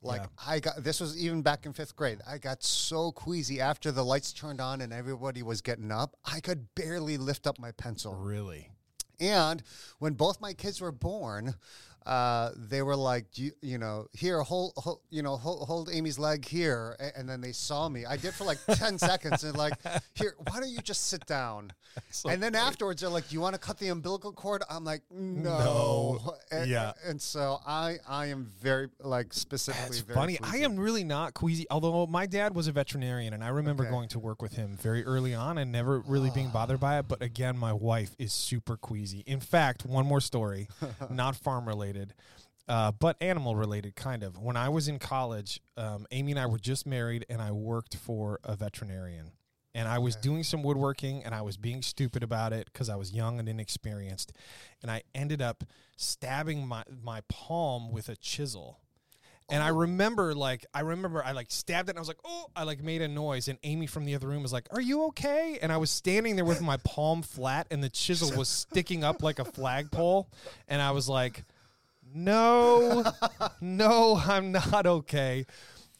Like 0.00 0.20
Yeah. 0.20 0.26
I 0.46 0.60
got 0.60 0.84
this 0.84 1.00
was 1.00 1.20
even 1.20 1.42
back 1.42 1.66
in 1.66 1.72
fifth 1.72 1.96
grade. 1.96 2.20
I 2.26 2.38
got 2.38 2.62
so 2.62 3.10
queasy 3.12 3.60
after 3.60 3.90
the 3.90 4.04
lights 4.04 4.32
turned 4.32 4.60
on 4.60 4.80
and 4.80 4.92
everybody 4.92 5.42
was 5.42 5.60
getting 5.60 5.90
up. 5.90 6.14
I 6.24 6.38
could 6.40 6.72
barely 6.74 7.16
lift 7.16 7.46
up 7.48 7.58
my 7.58 7.72
pencil. 7.72 8.14
Really. 8.14 8.70
And 9.20 9.60
when 9.98 10.14
both 10.14 10.40
my 10.40 10.52
kids 10.52 10.80
were 10.80 10.92
born, 10.92 11.56
uh, 12.06 12.50
they 12.56 12.82
were 12.82 12.96
like, 12.96 13.36
you, 13.38 13.52
you 13.60 13.78
know, 13.78 14.06
here, 14.12 14.40
hold, 14.42 14.72
hold 14.76 15.00
you 15.10 15.22
know, 15.22 15.36
hold, 15.36 15.66
hold 15.66 15.90
Amy's 15.92 16.18
leg 16.18 16.44
here, 16.46 16.96
A- 17.00 17.18
and 17.18 17.28
then 17.28 17.40
they 17.40 17.52
saw 17.52 17.88
me. 17.88 18.04
I 18.06 18.16
did 18.16 18.34
for 18.34 18.44
like 18.44 18.58
ten 18.72 18.98
seconds, 18.98 19.44
and 19.44 19.56
like, 19.56 19.74
here, 20.14 20.34
why 20.50 20.60
don't 20.60 20.70
you 20.70 20.80
just 20.80 21.06
sit 21.08 21.26
down? 21.26 21.72
So 22.10 22.28
and 22.28 22.40
then 22.42 22.54
afterwards, 22.54 23.00
they're 23.00 23.10
like, 23.10 23.32
"You 23.32 23.40
want 23.40 23.54
to 23.54 23.60
cut 23.60 23.78
the 23.78 23.88
umbilical 23.88 24.32
cord?" 24.32 24.62
I'm 24.70 24.84
like, 24.84 25.02
"No." 25.10 25.58
No. 25.58 26.34
And, 26.50 26.70
Yeah. 26.70 26.92
And 27.04 27.20
so 27.20 27.58
I, 27.66 27.96
I 28.08 28.26
am 28.26 28.46
very 28.62 28.88
like 29.00 29.34
specifically. 29.34 29.84
That's 29.88 30.00
very 30.00 30.14
funny. 30.14 30.38
I 30.42 30.58
am 30.58 30.76
really 30.76 31.04
not 31.04 31.34
queasy. 31.34 31.66
Although 31.70 32.06
my 32.06 32.24
dad 32.26 32.54
was 32.54 32.68
a 32.68 32.72
veterinarian, 32.72 33.34
and 33.34 33.44
I 33.44 33.48
remember 33.48 33.82
Okay. 33.84 33.90
going 33.90 34.08
to 34.10 34.18
work 34.18 34.40
with 34.40 34.54
him 34.54 34.76
very 34.80 35.04
early 35.04 35.34
on, 35.34 35.58
and 35.58 35.70
never 35.72 36.00
really 36.00 36.30
being 36.30 36.48
bothered 36.50 36.80
by 36.80 36.98
it. 37.00 37.06
But 37.08 37.20
again, 37.20 37.58
my 37.58 37.72
wife 37.72 38.14
is 38.18 38.32
super 38.32 38.76
queasy. 38.78 39.24
In 39.26 39.40
fact, 39.40 39.84
one 39.84 40.06
more 40.06 40.20
story, 40.20 40.68
not 41.10 41.36
farm 41.36 41.66
related. 41.66 41.87
Uh, 42.68 42.92
but 42.92 43.16
animal 43.22 43.56
related, 43.56 43.96
kind 43.96 44.22
of. 44.22 44.38
When 44.38 44.56
I 44.56 44.68
was 44.68 44.88
in 44.88 44.98
college, 44.98 45.60
um, 45.78 46.06
Amy 46.10 46.32
and 46.32 46.40
I 46.40 46.46
were 46.46 46.58
just 46.58 46.86
married, 46.86 47.24
and 47.30 47.40
I 47.40 47.50
worked 47.50 47.96
for 47.96 48.40
a 48.44 48.56
veterinarian. 48.56 49.32
And 49.74 49.88
I 49.88 49.98
was 49.98 50.16
doing 50.16 50.42
some 50.42 50.62
woodworking, 50.62 51.24
and 51.24 51.34
I 51.34 51.40
was 51.40 51.56
being 51.56 51.80
stupid 51.80 52.22
about 52.22 52.52
it 52.52 52.68
because 52.70 52.90
I 52.90 52.96
was 52.96 53.12
young 53.12 53.38
and 53.38 53.48
inexperienced. 53.48 54.32
And 54.82 54.90
I 54.90 55.02
ended 55.14 55.40
up 55.40 55.64
stabbing 55.96 56.66
my, 56.66 56.84
my 57.02 57.22
palm 57.28 57.90
with 57.90 58.10
a 58.10 58.16
chisel. 58.16 58.80
And 59.50 59.62
I 59.62 59.68
remember 59.68 60.34
like 60.34 60.66
I 60.74 60.80
remember 60.80 61.24
I 61.24 61.32
like 61.32 61.50
stabbed 61.50 61.88
it 61.88 61.92
and 61.92 61.98
I 61.98 62.02
was 62.02 62.08
like, 62.08 62.20
oh, 62.22 62.50
I 62.54 62.64
like 62.64 62.82
made 62.82 63.00
a 63.00 63.08
noise 63.08 63.48
and 63.48 63.58
Amy 63.62 63.86
from 63.86 64.04
the 64.04 64.14
other 64.14 64.28
room 64.28 64.42
was 64.42 64.52
like, 64.52 64.68
Are 64.72 64.80
you 64.80 65.04
okay? 65.06 65.58
And 65.62 65.72
I 65.72 65.78
was 65.78 65.90
standing 65.90 66.36
there 66.36 66.44
with 66.44 66.60
my 66.60 66.76
palm 66.84 67.22
flat 67.22 67.66
and 67.70 67.82
the 67.82 67.88
chisel 67.88 68.36
was 68.36 68.48
sticking 68.70 69.04
up 69.04 69.22
like 69.22 69.38
a 69.38 69.46
flagpole. 69.46 70.28
And 70.68 70.82
I 70.82 70.90
was 70.90 71.08
like, 71.08 71.44
No, 72.14 73.04
no, 73.60 74.16
I'm 74.16 74.52
not 74.52 74.86
okay. 74.86 75.46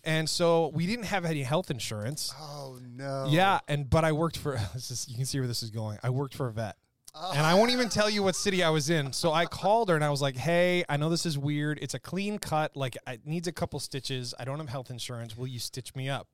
And 0.04 0.28
so 0.28 0.68
we 0.68 0.86
didn't 0.86 1.06
have 1.06 1.24
any 1.24 1.42
health 1.42 1.70
insurance. 1.70 2.32
Oh 2.38 2.78
no. 2.82 3.26
Yeah, 3.28 3.60
and 3.68 3.88
but 3.90 4.04
I 4.04 4.12
worked 4.12 4.38
for 4.38 4.52
this 4.74 4.90
is, 4.90 5.06
you 5.08 5.16
can 5.16 5.24
see 5.26 5.38
where 5.38 5.48
this 5.48 5.62
is 5.62 5.70
going. 5.70 5.98
I 6.02 6.10
worked 6.10 6.34
for 6.34 6.46
a 6.48 6.52
vet. 6.52 6.76
Oh. 7.14 7.32
And 7.34 7.44
I 7.44 7.54
won't 7.54 7.72
even 7.72 7.88
tell 7.88 8.08
you 8.08 8.22
what 8.22 8.36
city 8.36 8.62
I 8.62 8.70
was 8.70 8.90
in. 8.90 9.12
So 9.12 9.32
I 9.32 9.46
called 9.46 9.88
her 9.88 9.96
and 9.96 10.04
I 10.04 10.10
was 10.10 10.22
like, 10.22 10.36
"Hey, 10.36 10.84
I 10.88 10.96
know 10.98 11.08
this 11.08 11.26
is 11.26 11.36
weird. 11.36 11.78
It's 11.82 11.94
a 11.94 11.98
clean 11.98 12.38
cut. 12.38 12.76
Like 12.76 12.96
it 13.06 13.22
needs 13.26 13.48
a 13.48 13.52
couple 13.52 13.80
stitches. 13.80 14.34
I 14.38 14.44
don't 14.44 14.58
have 14.58 14.68
health 14.68 14.90
insurance. 14.90 15.36
Will 15.36 15.46
you 15.48 15.58
stitch 15.58 15.96
me 15.96 16.08
up?" 16.08 16.28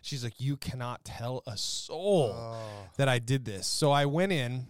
She's 0.00 0.22
like, 0.22 0.34
"You 0.38 0.56
cannot 0.56 1.04
tell 1.04 1.42
a 1.46 1.56
soul 1.56 2.32
Oh. 2.36 2.56
that 2.98 3.08
I 3.08 3.18
did 3.18 3.44
this." 3.46 3.66
So 3.66 3.90
I 3.90 4.04
went 4.06 4.30
in 4.32 4.68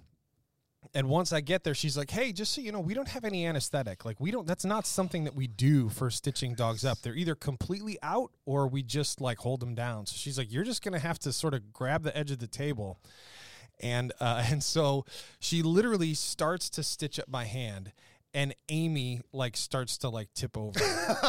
and 0.94 1.08
once 1.08 1.32
I 1.32 1.40
get 1.40 1.64
there, 1.64 1.74
she's 1.74 1.96
like, 1.96 2.10
"Hey, 2.10 2.32
just 2.32 2.52
so 2.52 2.60
you 2.60 2.72
know, 2.72 2.80
we 2.80 2.94
don't 2.94 3.08
have 3.08 3.24
any 3.24 3.46
anesthetic. 3.46 4.04
Like, 4.04 4.20
we 4.20 4.30
don't. 4.30 4.46
That's 4.46 4.64
not 4.64 4.86
something 4.86 5.24
that 5.24 5.34
we 5.34 5.46
do 5.46 5.88
for 5.88 6.10
stitching 6.10 6.54
dogs 6.54 6.84
up. 6.84 6.98
They're 7.02 7.14
either 7.14 7.34
completely 7.34 7.98
out 8.02 8.30
or 8.46 8.68
we 8.68 8.82
just 8.82 9.20
like 9.20 9.38
hold 9.38 9.60
them 9.60 9.74
down." 9.74 10.06
So 10.06 10.14
she's 10.16 10.38
like, 10.38 10.52
"You're 10.52 10.64
just 10.64 10.82
gonna 10.82 10.98
have 10.98 11.18
to 11.20 11.32
sort 11.32 11.54
of 11.54 11.72
grab 11.72 12.02
the 12.02 12.16
edge 12.16 12.30
of 12.30 12.38
the 12.38 12.46
table." 12.46 12.98
And 13.80 14.12
uh, 14.20 14.44
and 14.50 14.62
so 14.62 15.04
she 15.40 15.62
literally 15.62 16.14
starts 16.14 16.70
to 16.70 16.82
stitch 16.82 17.18
up 17.18 17.28
my 17.28 17.44
hand, 17.44 17.92
and 18.34 18.54
Amy 18.68 19.20
like 19.32 19.56
starts 19.56 19.98
to 19.98 20.08
like 20.08 20.28
tip 20.34 20.56
over. 20.56 20.78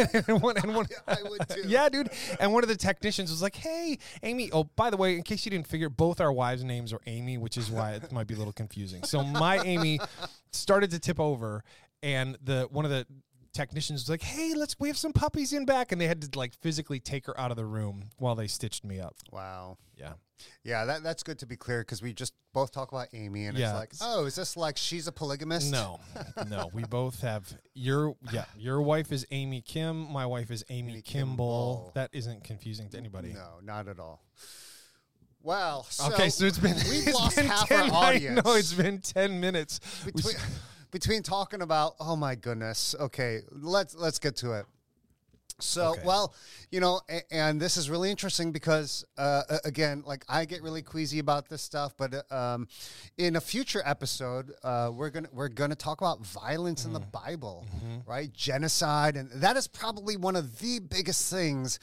and 0.28 0.42
one, 0.42 0.56
and 0.56 0.74
one, 0.74 0.86
I 1.06 1.16
would 1.22 1.48
too. 1.48 1.62
yeah, 1.66 1.88
dude. 1.88 2.10
And 2.38 2.52
one 2.52 2.62
of 2.62 2.68
the 2.68 2.76
technicians 2.76 3.30
was 3.30 3.42
like, 3.42 3.56
"Hey, 3.56 3.98
Amy. 4.22 4.50
Oh, 4.52 4.64
by 4.64 4.90
the 4.90 4.96
way, 4.96 5.14
in 5.14 5.22
case 5.22 5.44
you 5.44 5.50
didn't 5.50 5.66
figure, 5.66 5.88
both 5.88 6.20
our 6.20 6.32
wives' 6.32 6.64
names 6.64 6.92
are 6.92 7.00
Amy, 7.06 7.38
which 7.38 7.56
is 7.56 7.70
why 7.70 7.92
it 7.92 8.12
might 8.12 8.26
be 8.26 8.34
a 8.34 8.38
little 8.38 8.52
confusing. 8.52 9.02
So 9.04 9.22
my 9.22 9.58
Amy 9.58 10.00
started 10.52 10.90
to 10.92 10.98
tip 10.98 11.20
over, 11.20 11.64
and 12.02 12.36
the 12.42 12.68
one 12.70 12.84
of 12.84 12.90
the 12.90 13.06
technicians 13.52 14.02
was 14.02 14.08
like, 14.08 14.22
"Hey, 14.22 14.54
let's 14.56 14.76
we 14.78 14.88
have 14.88 14.96
some 14.98 15.12
puppies 15.12 15.52
in 15.52 15.64
back," 15.64 15.92
and 15.92 16.00
they 16.00 16.06
had 16.06 16.22
to 16.22 16.38
like 16.38 16.54
physically 16.60 17.00
take 17.00 17.26
her 17.26 17.38
out 17.38 17.50
of 17.50 17.56
the 17.56 17.64
room 17.66 18.10
while 18.18 18.34
they 18.34 18.46
stitched 18.46 18.84
me 18.84 19.00
up. 19.00 19.16
Wow. 19.32 19.78
Yeah, 19.96 20.12
Yeah, 20.64 20.86
that, 20.86 21.02
that's 21.02 21.22
good 21.22 21.38
to 21.40 21.46
be 21.46 21.56
clear 21.56 21.80
because 21.80 22.00
we 22.00 22.14
just 22.14 22.32
both 22.54 22.72
talk 22.72 22.90
about 22.90 23.08
Amy, 23.12 23.44
and 23.44 23.58
Yeah. 23.58 23.70
it's 23.70 23.78
like, 23.78 23.92
oh, 24.00 24.24
is 24.24 24.34
this 24.34 24.56
like 24.56 24.78
she's 24.78 25.06
a 25.06 25.12
polygamist? 25.12 25.70
no, 25.70 26.00
no, 26.48 26.70
we 26.72 26.84
both 26.84 27.20
have 27.20 27.52
your 27.74 28.14
yeah. 28.32 28.46
Your 28.56 28.80
wife 28.80 29.12
is 29.12 29.26
Amy 29.30 29.60
Kim. 29.60 30.10
My 30.10 30.24
wife 30.24 30.50
is 30.50 30.64
Amy, 30.70 30.92
Amy 30.92 31.02
Kimball. 31.02 31.74
Kimball. 31.76 31.92
That 31.94 32.10
isn't 32.14 32.44
confusing 32.44 32.88
to 32.90 32.96
anybody. 32.96 33.34
No, 33.34 33.58
not 33.62 33.88
at 33.88 33.98
all. 34.00 34.22
Well, 35.42 35.84
so 35.88 36.12
okay, 36.12 36.28
so 36.28 36.44
it's 36.44 36.58
been 36.58 36.74
we've 36.76 37.08
it's 37.08 37.14
lost 37.14 37.36
been 37.36 37.46
half 37.46 37.66
10, 37.68 37.90
our 37.90 37.96
audience. 38.08 38.44
Know 38.44 38.54
it's 38.54 38.72
been 38.74 39.00
ten 39.00 39.40
minutes. 39.40 39.80
We 40.14 40.22
between, 40.90 41.22
talking 41.22 41.62
about 41.62 41.94
oh 42.00 42.16
my 42.16 42.34
goodness 42.34 42.94
okay 42.98 43.40
let's 43.50 43.94
let's 43.94 44.18
get 44.18 44.36
to 44.36 44.52
it 44.52 44.66
so 45.58 45.90
Okay. 45.90 46.00
well 46.06 46.34
you 46.70 46.80
know 46.80 47.00
a- 47.10 47.30
and 47.34 47.60
this 47.60 47.76
is 47.76 47.90
really 47.90 48.10
interesting 48.10 48.50
because 48.50 49.04
uh, 49.18 49.42
again 49.64 50.02
like 50.06 50.24
i 50.28 50.44
get 50.46 50.62
really 50.62 50.80
queasy 50.80 51.18
about 51.18 51.48
this 51.50 51.60
stuff 51.60 51.92
but 51.98 52.14
uh, 52.30 52.34
um, 52.54 52.66
in 53.18 53.36
a 53.36 53.40
future 53.42 53.82
episode 53.84 54.52
uh, 54.64 54.90
we're 54.92 55.10
gonna 55.10 55.28
we're 55.32 55.48
gonna 55.48 55.74
talk 55.74 56.00
about 56.00 56.24
violence 56.26 56.84
in 56.86 56.92
the 56.94 57.00
Mm. 57.00 57.12
bible 57.12 57.66
Mm-hmm. 57.76 58.10
right 58.10 58.32
genocide 58.32 59.16
and 59.16 59.30
that 59.32 59.56
is 59.58 59.66
probably 59.68 60.16
one 60.16 60.34
of 60.34 60.60
the 60.60 60.78
biggest 60.78 61.30
things 61.30 61.78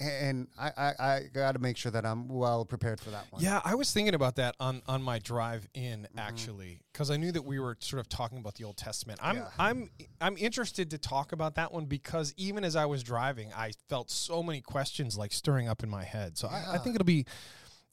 and 0.00 0.48
i 0.58 0.70
i, 0.76 0.92
I 0.98 1.22
got 1.32 1.52
to 1.52 1.58
make 1.58 1.76
sure 1.76 1.92
that 1.92 2.06
i'm 2.06 2.28
well 2.28 2.64
prepared 2.64 3.00
for 3.00 3.10
that 3.10 3.26
one 3.30 3.42
Yeah, 3.42 3.60
I 3.64 3.74
was 3.74 3.92
thinking 3.92 4.14
about 4.14 4.36
that 4.36 4.54
on 4.60 4.82
on 4.86 5.02
my 5.02 5.18
drive 5.18 5.68
in 5.74 6.02
mm-hmm. 6.02 6.18
actually 6.18 6.80
because 6.92 7.10
I 7.10 7.16
knew 7.16 7.32
that 7.32 7.42
we 7.42 7.58
were 7.58 7.76
sort 7.80 8.00
of 8.00 8.08
talking 8.08 8.38
about 8.38 8.54
the 8.56 8.64
Old 8.64 8.76
Testament. 8.76 9.20
I'm 9.22 9.36
Yeah. 9.36 9.48
I'm 9.58 9.90
I'm 10.20 10.36
interested 10.36 10.90
to 10.90 10.98
talk 10.98 11.32
about 11.32 11.54
that 11.54 11.72
one 11.72 11.86
because 11.86 12.34
even 12.36 12.64
as 12.64 12.76
I 12.76 12.86
was 12.86 13.02
driving, 13.02 13.52
I 13.56 13.72
felt 13.88 14.10
so 14.10 14.42
many 14.42 14.60
questions 14.60 15.16
like 15.16 15.32
stirring 15.32 15.68
up 15.68 15.82
in 15.82 15.90
my 15.90 16.04
head. 16.04 16.36
So 16.36 16.48
I, 16.48 16.74
I 16.74 16.78
think 16.78 16.94
it'll 16.94 17.04
be. 17.04 17.26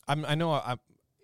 I'm, 0.08 0.26
I 0.26 0.36
know 0.36 0.52
I, 0.52 0.78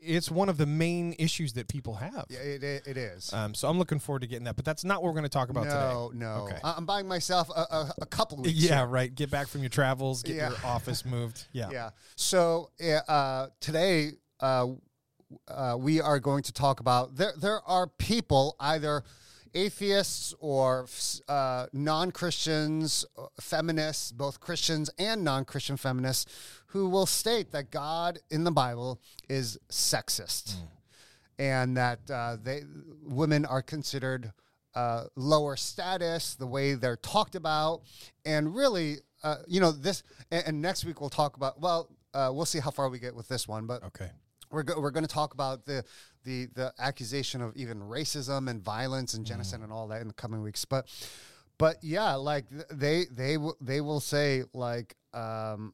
it's 0.05 0.29
one 0.29 0.49
of 0.49 0.57
the 0.57 0.65
main 0.65 1.15
issues 1.17 1.53
that 1.53 1.67
people 1.67 1.95
have. 1.95 2.25
yeah 2.29 2.39
it, 2.39 2.63
it, 2.63 2.97
is 2.97 3.31
Um, 3.33 3.53
so 3.53 3.67
I'm 3.67 3.77
looking 3.77 3.99
forward 3.99 4.21
to 4.21 4.27
getting 4.27 4.45
that, 4.45 4.55
but 4.55 4.65
that's 4.65 4.83
not 4.83 5.01
what 5.01 5.09
we're 5.09 5.19
going 5.19 5.23
to 5.23 5.29
talk 5.29 5.49
about 5.49 5.65
no, 5.65 5.69
today. 6.09 6.19
no. 6.19 6.37
No. 6.37 6.43
Okay. 6.45 6.57
I'm 6.63 6.85
buying 6.85 7.07
myself 7.07 7.49
a, 7.49 7.61
a, 7.61 7.93
a 8.01 8.05
couple 8.05 8.37
weeks. 8.37 8.57
Yeah, 8.57 8.77
here. 8.79 8.87
right. 8.87 9.13
Get 9.13 9.29
back 9.29 9.47
from 9.47 9.61
your 9.61 9.69
travels. 9.69 10.23
Get 10.23 10.35
Yeah. 10.35 10.49
your 10.49 10.57
office 10.65 11.05
moved. 11.05 11.45
Yeah. 11.53 11.69
yeah. 11.71 11.89
So 12.15 12.69
uh, 13.07 13.47
today 13.59 14.11
uh, 14.39 14.67
uh, 15.47 15.75
we 15.79 16.01
are 16.01 16.19
going 16.19 16.43
to 16.43 16.53
talk 16.53 16.79
about 16.79 17.15
there. 17.15 17.33
There 17.37 17.61
are 17.67 17.87
people 17.87 18.55
either 18.59 19.03
atheists 19.53 20.33
or 20.39 20.87
uh, 21.27 21.67
non-Christians, 21.73 23.05
uh, 23.17 23.27
feminists, 23.39 24.11
both 24.11 24.39
Christians 24.39 24.89
and 24.97 25.23
non-Christian 25.23 25.77
feminists, 25.77 26.25
who 26.67 26.89
will 26.89 27.05
state 27.05 27.51
that 27.51 27.71
God 27.71 28.19
in 28.29 28.43
the 28.43 28.51
Bible 28.51 28.99
is 29.29 29.57
sexist, 29.69 30.55
and 31.37 31.77
that 31.77 31.99
uh, 32.11 32.37
they 32.41 32.63
women 33.03 33.45
are 33.45 33.61
considered 33.61 34.33
uh, 34.75 35.05
lower 35.15 35.55
status, 35.55 36.35
the 36.35 36.47
way 36.47 36.73
they're 36.73 36.97
talked 36.97 37.35
about, 37.35 37.81
and 38.25 38.55
really, 38.55 38.97
uh, 39.23 39.37
you 39.47 39.59
know, 39.59 39.71
this. 39.71 40.03
And, 40.31 40.43
and 40.47 40.61
next 40.61 40.85
week 40.85 40.99
we'll 40.99 41.09
talk 41.09 41.37
about. 41.37 41.59
Well, 41.59 41.89
uh, 42.13 42.31
we'll 42.33 42.45
see 42.45 42.59
how 42.59 42.71
far 42.71 42.89
we 42.89 42.99
get 42.99 43.15
with 43.15 43.27
this 43.27 43.47
one, 43.47 43.65
but 43.65 43.83
Okay. 43.83 44.09
We're 44.53 44.63
go- 44.63 44.79
we're 44.79 44.91
going 44.91 45.03
to 45.05 45.13
talk 45.13 45.33
about 45.33 45.65
the 45.65 45.83
the 46.23 46.45
the 46.53 46.73
accusation 46.79 47.41
of 47.41 47.55
even 47.57 47.79
racism 47.81 48.49
and 48.49 48.61
violence 48.61 49.13
and 49.13 49.25
genocide 49.25 49.59
and 49.61 49.71
all 49.73 49.87
that 49.89 50.01
in 50.01 50.07
the 50.07 50.13
coming 50.13 50.41
weeks. 50.41 50.63
But 50.63 50.87
but 51.57 51.77
yeah, 51.83 52.13
like 52.15 52.45
they 52.71 53.05
they 53.11 53.37
will 53.37 53.57
they 53.59 53.81
will 53.81 53.99
say 53.99 54.43
like 54.53 54.95
um, 55.13 55.73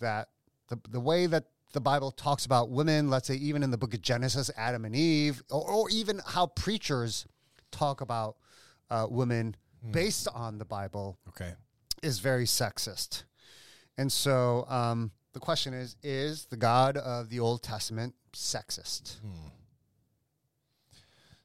that 0.00 0.28
the 0.68 0.78
the 0.88 1.00
way 1.00 1.26
that 1.26 1.44
the 1.72 1.80
Bible 1.80 2.10
talks 2.10 2.44
about 2.44 2.68
women, 2.70 3.08
let's 3.08 3.28
say 3.28 3.34
even 3.36 3.62
in 3.62 3.70
the 3.70 3.78
book 3.78 3.94
of 3.94 4.02
Genesis, 4.02 4.50
Adam 4.56 4.84
and 4.84 4.94
Eve, 4.94 5.42
or, 5.50 5.70
or 5.70 5.90
even 5.90 6.20
how 6.26 6.46
preachers 6.46 7.26
talk 7.70 8.00
about 8.02 8.36
uh, 8.90 9.06
women 9.08 9.56
based 9.90 10.28
on 10.34 10.58
the 10.58 10.64
Bible 10.66 11.18
Okay. 11.28 11.54
is 12.02 12.18
very 12.18 12.44
sexist. 12.44 13.24
And 13.96 14.12
so 14.12 14.66
um, 14.68 15.12
the 15.32 15.40
question 15.40 15.74
is 15.74 15.96
is 16.02 16.46
the 16.46 16.56
God 16.56 16.96
of 16.96 17.28
the 17.28 17.40
Old 17.40 17.62
Testament 17.62 18.14
sexist? 18.32 19.16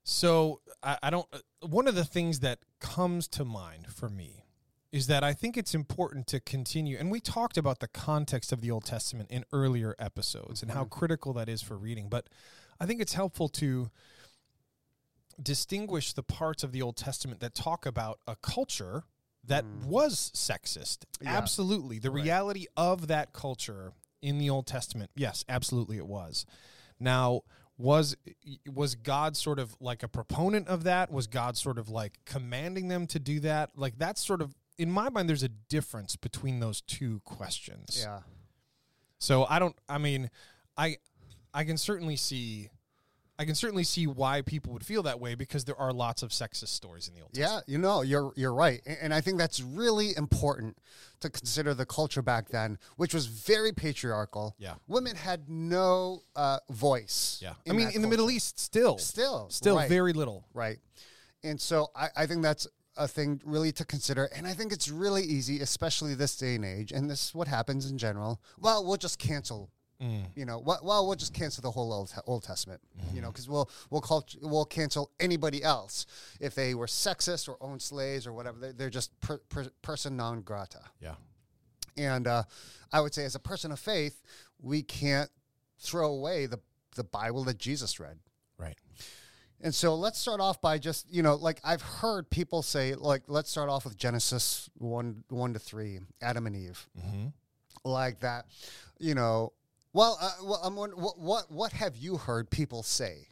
So 0.04 0.62
I, 0.82 0.98
I 1.04 1.10
don't. 1.10 1.28
uh, 1.34 1.40
One 1.68 1.88
of 1.88 1.96
the 1.96 2.06
things 2.06 2.40
that 2.40 2.60
comes 2.80 3.28
to 3.30 3.44
mind 3.46 3.88
for 3.88 4.10
me 4.10 4.46
is 4.92 5.08
that 5.08 5.24
I 5.24 5.34
think 5.34 5.58
it's 5.58 5.76
important 5.76 6.28
to 6.28 6.40
continue, 6.40 6.98
and 6.98 7.12
we 7.12 7.20
talked 7.20 7.58
about 7.58 7.80
the 7.80 7.90
context 7.90 8.54
of 8.54 8.62
the 8.62 8.72
Old 8.72 8.86
Testament 8.86 9.30
in 9.30 9.44
earlier 9.52 9.96
episodes 10.00 10.62
and 10.62 10.72
how 10.72 10.86
critical 10.86 11.34
that 11.34 11.50
is 11.50 11.62
for 11.62 11.78
reading. 11.78 12.08
But 12.08 12.30
I 12.80 12.86
think 12.86 13.02
it's 13.02 13.14
helpful 13.14 13.50
to 13.50 13.90
distinguish 15.42 16.14
the 16.14 16.24
parts 16.24 16.64
of 16.64 16.72
the 16.72 16.82
Old 16.82 16.96
Testament 16.96 17.42
that 17.42 17.54
talk 17.54 17.86
about 17.86 18.20
a 18.26 18.38
culture 18.38 19.04
that 19.48 19.66
mm. 19.66 19.86
was 19.86 20.32
sexist. 20.36 21.00
Yeah. 21.22 21.38
Absolutely. 21.38 22.00
The 22.00 22.12
Right. 22.12 22.24
reality 22.24 22.68
of 22.76 23.08
that 23.08 23.34
culture 23.34 23.94
in 24.22 24.38
the 24.38 24.50
Old 24.50 24.68
Testament, 24.68 25.12
yes, 25.16 25.46
absolutely 25.48 25.98
it 25.98 26.08
was. 26.08 26.46
Now, 27.00 27.42
was 27.78 28.18
was 28.68 28.96
God 28.96 29.38
sort 29.38 29.60
of 29.60 29.76
like 29.80 30.04
a 30.04 30.08
proponent 30.08 30.68
of 30.68 30.84
that? 30.86 31.12
Was 31.12 31.28
God 31.28 31.58
sort 31.58 31.78
of 31.78 31.90
like 31.90 32.20
commanding 32.26 32.88
them 32.88 33.06
to 33.08 33.20
do 33.20 33.40
that? 33.42 33.72
Like 33.76 33.98
that's 33.98 34.26
sort 34.26 34.42
of 34.42 34.56
in 34.78 34.92
my 34.92 35.10
mind 35.10 35.30
there's 35.30 35.44
a 35.44 35.50
difference 35.50 36.16
between 36.16 36.60
those 36.60 36.82
two 36.82 37.22
questions. 37.24 38.00
Yeah. 38.02 38.22
So 39.20 39.46
I 39.46 39.60
don't 39.60 39.76
I 39.88 40.00
mean 40.00 40.32
I 40.76 40.98
I 41.54 41.64
can 41.66 41.78
certainly 41.78 42.16
see 42.16 42.70
I 43.40 43.46
can 43.46 43.54
certainly 43.54 43.84
see 43.84 44.08
why 44.08 44.42
people 44.42 44.74
would 44.74 44.86
feel 44.86 45.04
that 45.04 45.20
way 45.20 45.36
because 45.36 45.66
there 45.66 45.76
are 45.76 45.94
lots 45.94 46.24
of 46.24 46.32
sexist 46.32 46.70
stories 46.70 47.08
in 47.08 47.14
the 47.14 47.22
Old 47.22 47.34
Testament. 47.34 47.64
Yeah, 47.68 47.72
you 47.72 47.78
know, 47.78 48.02
you're 48.02 48.34
you're 48.36 48.54
right, 48.54 48.82
and 49.02 49.14
I 49.14 49.22
think 49.22 49.38
that's 49.38 49.62
really 49.62 50.16
important 50.18 50.78
to 51.20 51.30
consider 51.30 51.74
the 51.74 51.86
culture 51.86 52.22
back 52.22 52.50
then, 52.50 52.80
which 52.96 53.14
was 53.14 53.28
very 53.28 53.72
patriarchal. 53.72 54.56
Yeah. 54.58 54.76
women 54.88 55.16
had 55.16 55.50
no 55.50 56.24
uh, 56.36 56.60
voice. 56.70 57.40
Yeah. 57.42 57.54
I 57.70 57.74
mean 57.74 57.90
in 57.94 58.02
the 58.02 58.08
Middle. 58.08 58.32
East 58.32 58.60
still 58.60 58.98
still, 58.98 59.50
still 59.50 59.78
right, 59.78 59.88
very 59.90 60.14
little. 60.14 60.46
right, 60.54 60.80
and 61.44 61.62
so 61.62 61.92
I, 61.96 62.10
I 62.18 62.26
think 62.26 62.42
that's 62.42 62.68
a 62.98 63.08
thing 63.08 63.40
really 63.46 63.72
to 63.74 63.86
consider, 63.86 64.26
and 64.36 64.48
I 64.48 64.54
think 64.54 64.74
it's 64.74 64.90
really 64.90 65.24
easy, 65.24 65.60
especially 65.62 66.16
this 66.16 66.36
day 66.36 66.56
and 66.56 66.66
age, 66.66 66.92
and 66.92 67.10
this 67.10 67.28
is 67.28 67.36
what 67.36 67.48
happens 67.48 67.90
in 67.90 67.98
general. 68.00 68.42
Well, 68.60 68.84
we'll 68.84 68.98
just 68.98 69.20
cancel. 69.20 69.70
You 70.00 70.46
know, 70.46 70.60
well, 70.60 70.80
well, 70.84 71.08
we'll 71.08 71.16
just 71.16 71.34
cancel 71.34 71.64
the 71.64 71.72
whole 71.72 71.92
Old, 71.92 72.14
Old 72.28 72.44
Testament. 72.44 72.80
You 73.14 73.22
know, 73.22 73.30
because 73.32 73.50
we'll 73.50 73.70
we'll 73.90 74.02
call 74.02 74.26
we'll 74.42 74.66
cancel 74.66 75.12
anybody 75.20 75.64
else 75.64 76.06
if 76.40 76.54
they 76.54 76.76
were 76.76 76.86
sexist 76.86 77.50
or 77.50 77.58
owned 77.62 77.82
slaves 77.82 78.28
or 78.28 78.34
whatever. 78.34 78.60
They're, 78.60 78.74
they're 78.74 78.90
just 78.92 79.20
per, 79.22 79.38
per, 79.50 79.68
person 79.82 80.16
non 80.16 80.42
grata. 80.42 80.82
Yeah. 81.02 81.16
And 81.98 82.28
uh, 82.28 82.44
I 82.94 83.02
would 83.02 83.14
say, 83.16 83.26
as 83.26 83.34
a 83.34 83.40
person 83.40 83.72
of 83.72 83.80
faith, 83.80 84.22
we 84.62 84.84
can't 84.84 85.32
throw 85.80 86.12
away 86.12 86.46
the 86.46 86.60
the 86.96 87.04
Bible 87.04 87.44
that 87.46 87.58
Jesus 87.58 88.00
read. 88.00 88.20
Right. 88.60 88.78
And 89.62 89.74
so 89.74 89.96
let's 89.96 90.20
start 90.20 90.40
off 90.40 90.62
by 90.62 90.78
just 90.78 91.12
you 91.12 91.24
know, 91.24 91.34
like 91.36 91.60
I've 91.64 91.82
heard 91.82 92.30
people 92.30 92.62
say, 92.62 92.94
like 92.94 93.24
let's 93.28 93.50
start 93.50 93.70
off 93.70 93.84
with 93.86 93.98
Genesis 93.98 94.70
one 94.78 95.24
one 95.30 95.54
to 95.54 95.60
three, 95.60 96.00
Adam 96.22 96.46
and 96.46 96.56
Eve, 96.56 96.88
Mhm. 97.00 97.34
like 97.84 98.20
that. 98.20 98.46
You 99.00 99.16
know, 99.16 99.54
well, 99.94 100.18
uh, 100.22 100.32
well, 100.44 100.60
I'm 100.64 100.76
wondering, 100.76 101.02
what 101.02 101.20
what 101.20 101.52
what 101.52 101.72
have 101.74 101.96
you 101.96 102.18
heard 102.18 102.50
people 102.50 102.84
say, 102.84 103.28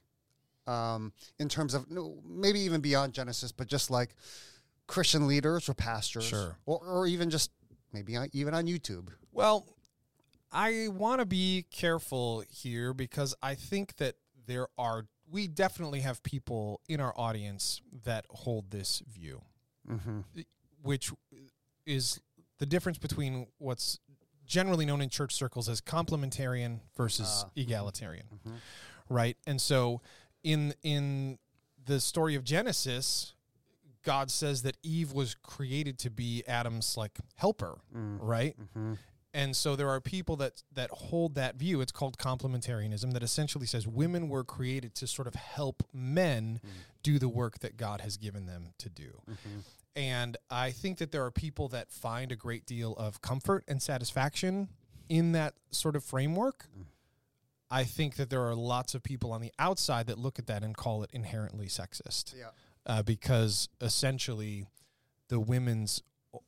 um, 0.68 1.14
in 1.40 1.50
terms 1.50 1.74
of 1.74 1.90
no, 1.92 2.18
maybe 2.28 2.60
even 2.62 2.82
beyond 2.82 3.14
Genesis, 3.14 3.52
but 3.52 3.68
just 3.68 3.90
like 3.92 4.16
Christian 4.88 5.28
leaders 5.28 5.68
or 5.70 5.74
pastors, 5.74 6.26
Sure. 6.26 6.58
or 6.66 6.80
or 6.86 7.08
even 7.08 7.30
just 7.30 7.52
maybe 7.94 8.16
on, 8.16 8.30
even 8.34 8.54
on 8.54 8.66
YouTube. 8.66 9.08
Well, 9.32 9.66
I 10.52 10.88
want 10.90 11.20
to 11.20 11.26
be 11.26 11.66
careful 11.72 12.44
here 12.50 12.94
because 12.94 13.36
I 13.42 13.56
think 13.56 13.98
that 13.98 14.16
there 14.48 14.68
are, 14.78 15.08
we 15.30 15.48
definitely 15.48 16.02
have 16.02 16.22
people 16.24 16.82
in 16.88 17.00
our 17.02 17.14
audience 17.18 17.82
that 18.04 18.26
hold 18.30 18.72
this 18.72 19.02
view, 19.12 19.42
Mm-hmm. 19.90 20.20
which 20.82 21.12
is 21.86 22.20
the 22.60 22.66
difference 22.66 22.98
between 22.98 23.48
what's 23.58 24.00
generally 24.46 24.86
known 24.86 25.02
in 25.02 25.10
church 25.10 25.34
circles 25.34 25.68
as 25.70 25.82
complementarian 25.82 26.80
versus 26.96 27.44
Ah. 27.46 27.50
egalitarian, 27.56 28.28
Mhm. 28.46 28.60
right? 29.10 29.38
And 29.46 29.62
so 29.62 30.02
in 30.44 30.74
in 30.84 31.40
the 31.86 32.00
story 32.00 32.36
of 32.36 32.44
Genesis, 32.44 33.34
God 34.04 34.30
says 34.32 34.62
that 34.64 34.78
Eve 34.84 35.12
was 35.14 35.36
created 35.36 35.98
to 36.00 36.10
be 36.10 36.44
Adam's 36.48 36.96
like 36.98 37.20
helper, 37.36 37.80
Mm. 37.96 38.18
right? 38.22 38.56
Mm-hmm. 38.60 38.94
And 39.34 39.56
so 39.58 39.76
there 39.76 39.90
are 39.90 40.00
people 40.00 40.36
that 40.38 40.64
that 40.72 40.90
hold 40.92 41.36
that 41.36 41.56
view. 41.56 41.82
It's 41.82 41.92
called 41.92 42.18
complementarianism 42.18 43.12
that 43.14 43.22
essentially 43.24 43.66
says 43.68 43.86
women 43.86 44.30
were 44.30 44.44
created 44.46 44.96
to 44.96 45.08
sort 45.08 45.28
of 45.28 45.36
help 45.36 45.84
men 45.92 46.62
do 47.04 47.20
the 47.20 47.28
work 47.28 47.60
that 47.60 47.76
God 47.78 48.02
has 48.02 48.16
given 48.18 48.46
them 48.46 48.74
to 48.78 48.90
do. 48.90 49.22
And 49.96 50.36
I 50.50 50.72
think 50.72 50.98
that 50.98 51.12
there 51.12 51.24
are 51.26 51.32
people 51.32 51.68
that 51.70 51.90
find 51.90 52.32
a 52.32 52.36
great 52.36 52.66
deal 52.66 52.94
of 52.98 53.22
comfort 53.22 53.64
and 53.68 53.82
satisfaction 53.82 54.70
in 55.08 55.32
that 55.34 55.54
sort 55.72 55.96
of 55.96 56.04
framework. 56.04 56.66
I 57.72 57.84
think 57.84 58.16
that 58.18 58.30
there 58.30 58.42
are 58.44 58.56
lots 58.56 58.94
of 58.94 59.04
people 59.04 59.32
on 59.32 59.42
the 59.42 59.52
outside 59.58 60.08
that 60.08 60.18
look 60.20 60.38
at 60.38 60.48
that 60.48 60.64
and 60.64 60.76
call 60.76 61.04
it 61.04 61.10
inherently 61.14 61.68
sexist 61.68 62.36
Yeah. 62.38 62.50
uh, 62.86 63.04
because 63.04 63.70
essentially 63.82 64.68
the 65.30 65.40
women's 65.40 66.02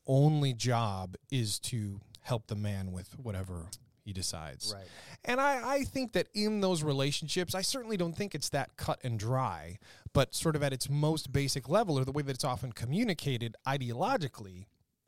only 0.06 0.54
job 0.54 1.16
is 1.32 1.58
to 1.60 2.01
help 2.22 2.48
the 2.48 2.56
man 2.56 2.92
with 2.92 3.18
whatever 3.18 3.68
he 4.08 4.14
decides. 4.14 4.74
Right. 4.74 4.88
And 5.26 5.42
I, 5.42 5.76
I 5.76 5.84
think 5.84 6.14
that 6.14 6.28
in 6.34 6.62
those 6.62 6.82
relationships, 6.82 7.54
I 7.54 7.62
certainly 7.62 7.98
don't 7.98 8.16
think 8.16 8.34
it's 8.34 8.48
that 8.50 8.78
cut 8.78 9.00
and 9.04 9.20
dry, 9.20 9.80
but 10.14 10.34
sort 10.34 10.56
of 10.56 10.64
at 10.64 10.72
its 10.72 10.90
most 10.90 11.34
basic 11.34 11.68
level, 11.68 12.00
or 12.00 12.06
the 12.06 12.14
way 12.14 12.24
that 12.24 12.34
it's 12.34 12.46
often 12.46 12.72
communicated 12.72 13.58
ideologically, 13.68 14.68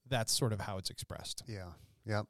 that's 0.10 0.38
sort 0.38 0.51
of 0.51 0.60
how 0.62 0.77
it's 0.77 0.89
expressed. 0.89 1.44
Yeah. 1.48 1.70
Yeah. 2.06 2.24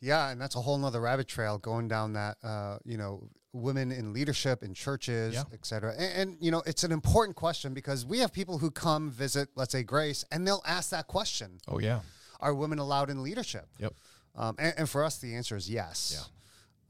Yeah, 0.00 0.30
and 0.30 0.40
that's 0.40 0.54
a 0.54 0.60
whole 0.60 0.78
nother 0.78 1.00
rabbit 1.00 1.26
trail 1.26 1.58
going 1.58 1.88
down 1.88 2.12
that 2.12 2.36
uh, 2.44 2.78
you 2.84 2.96
know, 2.96 3.28
women 3.52 3.90
in 3.90 4.12
leadership 4.12 4.62
in 4.62 4.72
churches, 4.74 5.34
Yeah. 5.34 5.42
et 5.52 5.66
cetera. 5.66 5.92
And, 5.98 6.12
and 6.30 6.36
you 6.40 6.52
know, 6.52 6.62
it's 6.66 6.84
an 6.84 6.92
important 6.92 7.36
question 7.36 7.74
because 7.74 8.06
we 8.06 8.20
have 8.20 8.32
people 8.32 8.58
who 8.58 8.70
come 8.70 9.10
visit, 9.10 9.48
let's 9.56 9.72
say 9.72 9.82
Grace, 9.82 10.24
and 10.30 10.46
they'll 10.46 10.62
ask 10.64 10.90
that 10.90 11.08
question. 11.08 11.58
Oh, 11.66 11.80
yeah. 11.80 12.00
Are 12.38 12.54
women 12.54 12.78
allowed 12.78 13.10
in 13.10 13.22
leadership? 13.24 13.66
Yep. 13.78 13.94
Um, 14.34 14.56
and, 14.58 14.74
and 14.78 14.88
for 14.88 15.04
us, 15.04 15.18
the 15.18 15.34
answer 15.34 15.56
is 15.56 15.68
yes. 15.68 16.16
Yeah. 16.16 16.24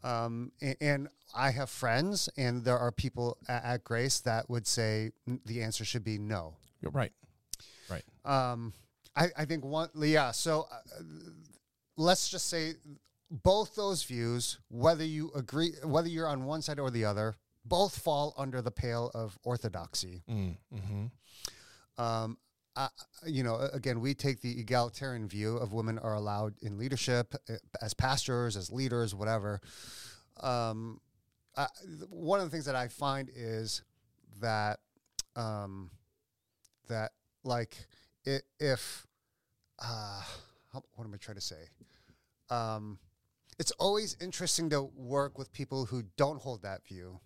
Um, 0.02 0.52
and, 0.60 0.76
and 0.80 1.08
I 1.34 1.50
have 1.50 1.70
friends, 1.70 2.28
and 2.36 2.64
there 2.64 2.78
are 2.78 2.92
people 2.92 3.38
at, 3.48 3.64
at 3.64 3.84
Grace 3.84 4.20
that 4.20 4.48
would 4.48 4.66
say 4.66 5.10
the 5.46 5.62
answer 5.62 5.84
should 5.84 6.04
be 6.04 6.18
no. 6.18 6.56
You're 6.80 6.92
right. 6.92 7.12
Right. 7.90 8.04
Um, 8.24 8.72
I, 9.16 9.28
I 9.36 9.44
think 9.44 9.64
one, 9.64 9.90
yeah. 9.96 10.30
So 10.30 10.66
uh, 10.72 11.02
let's 11.96 12.28
just 12.28 12.48
say 12.48 12.74
both 13.30 13.74
those 13.74 14.02
views, 14.02 14.58
whether 14.68 15.04
you 15.04 15.30
agree, 15.34 15.72
whether 15.84 16.08
you're 16.08 16.28
on 16.28 16.44
one 16.44 16.62
side 16.62 16.78
or 16.78 16.90
the 16.90 17.04
other, 17.04 17.36
both 17.64 17.98
fall 17.98 18.34
under 18.38 18.62
the 18.62 18.70
pale 18.70 19.10
of 19.14 19.38
orthodoxy. 19.44 20.22
Mm, 20.28 20.56
mm-hmm. 20.74 22.02
Um, 22.02 22.38
you 23.26 23.42
know, 23.42 23.68
again, 23.72 24.00
we 24.00 24.14
take 24.14 24.40
the 24.40 24.58
egalitarian 24.60 25.28
view 25.28 25.56
of 25.56 25.72
women 25.72 25.98
are 25.98 26.14
allowed 26.14 26.54
in 26.62 26.78
leadership 26.78 27.34
uh, 27.48 27.54
as 27.82 27.94
pastors, 27.94 28.56
as 28.56 28.70
leaders, 28.70 29.14
whatever. 29.14 29.60
Um, 30.40 31.00
I, 31.56 31.66
one 32.08 32.40
of 32.40 32.46
the 32.46 32.50
things 32.50 32.64
that 32.66 32.76
I 32.76 32.88
find 32.88 33.30
is 33.34 33.82
that 34.40 34.80
um, 35.36 35.90
that 36.88 37.12
like 37.44 37.76
i 38.26 38.38
if 38.58 39.06
uh, 39.82 40.22
what 40.94 41.04
am 41.04 41.14
I 41.14 41.16
trying 41.16 41.36
to 41.36 41.40
say? 41.40 41.68
Um, 42.50 42.98
it's 43.58 43.70
always 43.72 44.16
interesting 44.20 44.70
to 44.70 44.90
work 44.94 45.38
with 45.38 45.52
people 45.52 45.86
who 45.86 46.04
don't 46.16 46.40
hold 46.40 46.62
that 46.62 46.84
view, 46.86 47.20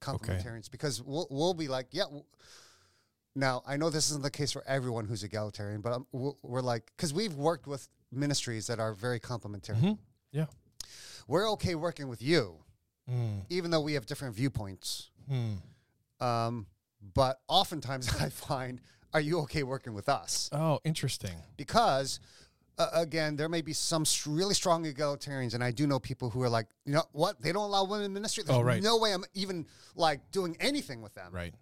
complementarians, 0.00 0.70
because 0.70 1.02
we'll 1.02 1.26
we'll 1.30 1.54
be 1.54 1.68
like, 1.68 1.88
yeah. 1.90 2.04
Now 3.34 3.62
I 3.66 3.76
know 3.76 3.90
this 3.90 4.10
isn't 4.10 4.22
the 4.22 4.30
case 4.30 4.52
for 4.52 4.62
everyone 4.66 5.06
who's 5.06 5.22
egalitarian, 5.24 5.80
but 5.80 5.92
um, 5.92 6.06
we'll, 6.12 6.38
we're 6.42 6.60
like, 6.60 6.90
because 6.96 7.12
we've 7.12 7.34
worked 7.34 7.66
with 7.66 7.88
ministries 8.12 8.66
that 8.68 8.78
are 8.78 8.92
very 8.94 9.18
complementary. 9.20 9.76
Mhm. 9.76 9.98
Yeah. 10.32 10.46
We're 11.26 11.50
okay 11.52 11.74
working 11.74 12.08
with 12.08 12.22
you, 12.22 12.58
Mm, 13.10 13.42
even 13.50 13.70
though 13.70 13.82
we 13.82 13.92
have 13.94 14.06
different 14.06 14.34
viewpoints. 14.34 15.10
mm. 15.30 15.56
Um, 16.20 16.66
but 17.14 17.40
oftentimes 17.48 18.08
I 18.20 18.30
find, 18.30 18.80
are 19.12 19.20
you 19.20 19.40
okay 19.40 19.62
working 19.62 19.92
with 19.94 20.08
us? 20.08 20.48
Oh, 20.52 20.80
interesting. 20.84 21.34
because 21.56 22.18
uh, 22.78 22.88
again 22.92 23.36
there 23.36 23.48
may 23.48 23.60
be 23.62 23.72
some 23.72 24.04
really 24.26 24.52
strong 24.54 24.84
egalitarians 24.84 25.54
and 25.54 25.62
i 25.62 25.70
do 25.70 25.86
know 25.86 26.00
people 26.00 26.28
who 26.28 26.42
are 26.42 26.48
like 26.48 26.66
you 26.84 26.92
know 26.92 27.04
what 27.12 27.40
they 27.40 27.52
don't 27.52 27.66
allow 27.68 27.84
women 27.84 28.04
in 28.06 28.12
ministry 28.12 28.42
there's 28.42 28.58
Oh, 28.58 28.62
right. 28.62 28.82
no 28.82 28.96
way 28.98 29.12
i'm 29.14 29.24
even 29.32 29.64
like 29.94 30.18
doing 30.32 30.56
anything 30.58 31.00
with 31.00 31.14
them 31.14 31.30
Right. 31.30 31.54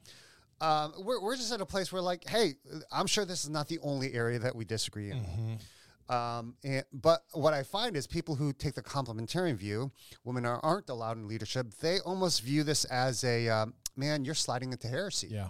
Um, 0.63 0.95
we're, 0.99 1.21
we're 1.21 1.37
just 1.37 1.53
at 1.53 1.61
a 1.61 1.67
place 1.67 1.93
where 1.93 2.01
like 2.01 2.27
hey 2.29 2.55
i'm 2.91 3.07
sure 3.07 3.25
this 3.25 3.45
is 3.45 3.51
not 3.51 3.69
the 3.69 3.79
only 3.83 4.15
area 4.15 4.39
that 4.39 4.55
we 4.55 4.65
disagree 4.65 5.11
in 5.11 5.19
Mm-hmm. 5.19 6.15
um, 6.15 6.55
and, 6.65 6.85
but 6.93 7.25
what 7.33 7.55
I 7.55 7.63
find 7.63 7.97
is 7.97 8.07
people 8.07 8.35
who 8.35 8.53
take 8.53 8.75
the 8.75 8.83
complementarian 8.83 9.57
view, 9.57 9.91
women 10.25 10.45
are, 10.45 10.61
aren't 10.63 10.89
allowed 10.91 11.17
in 11.17 11.29
leadership. 11.29 11.73
They 11.81 12.01
almost 12.01 12.43
view 12.43 12.65
this 12.65 12.85
as 12.87 13.25
a 13.25 13.49
um, 13.49 13.75
man, 13.97 14.25
you're 14.25 14.35
sliding 14.35 14.73
into 14.73 14.89
heresy. 14.89 15.29
Yeah. 15.29 15.49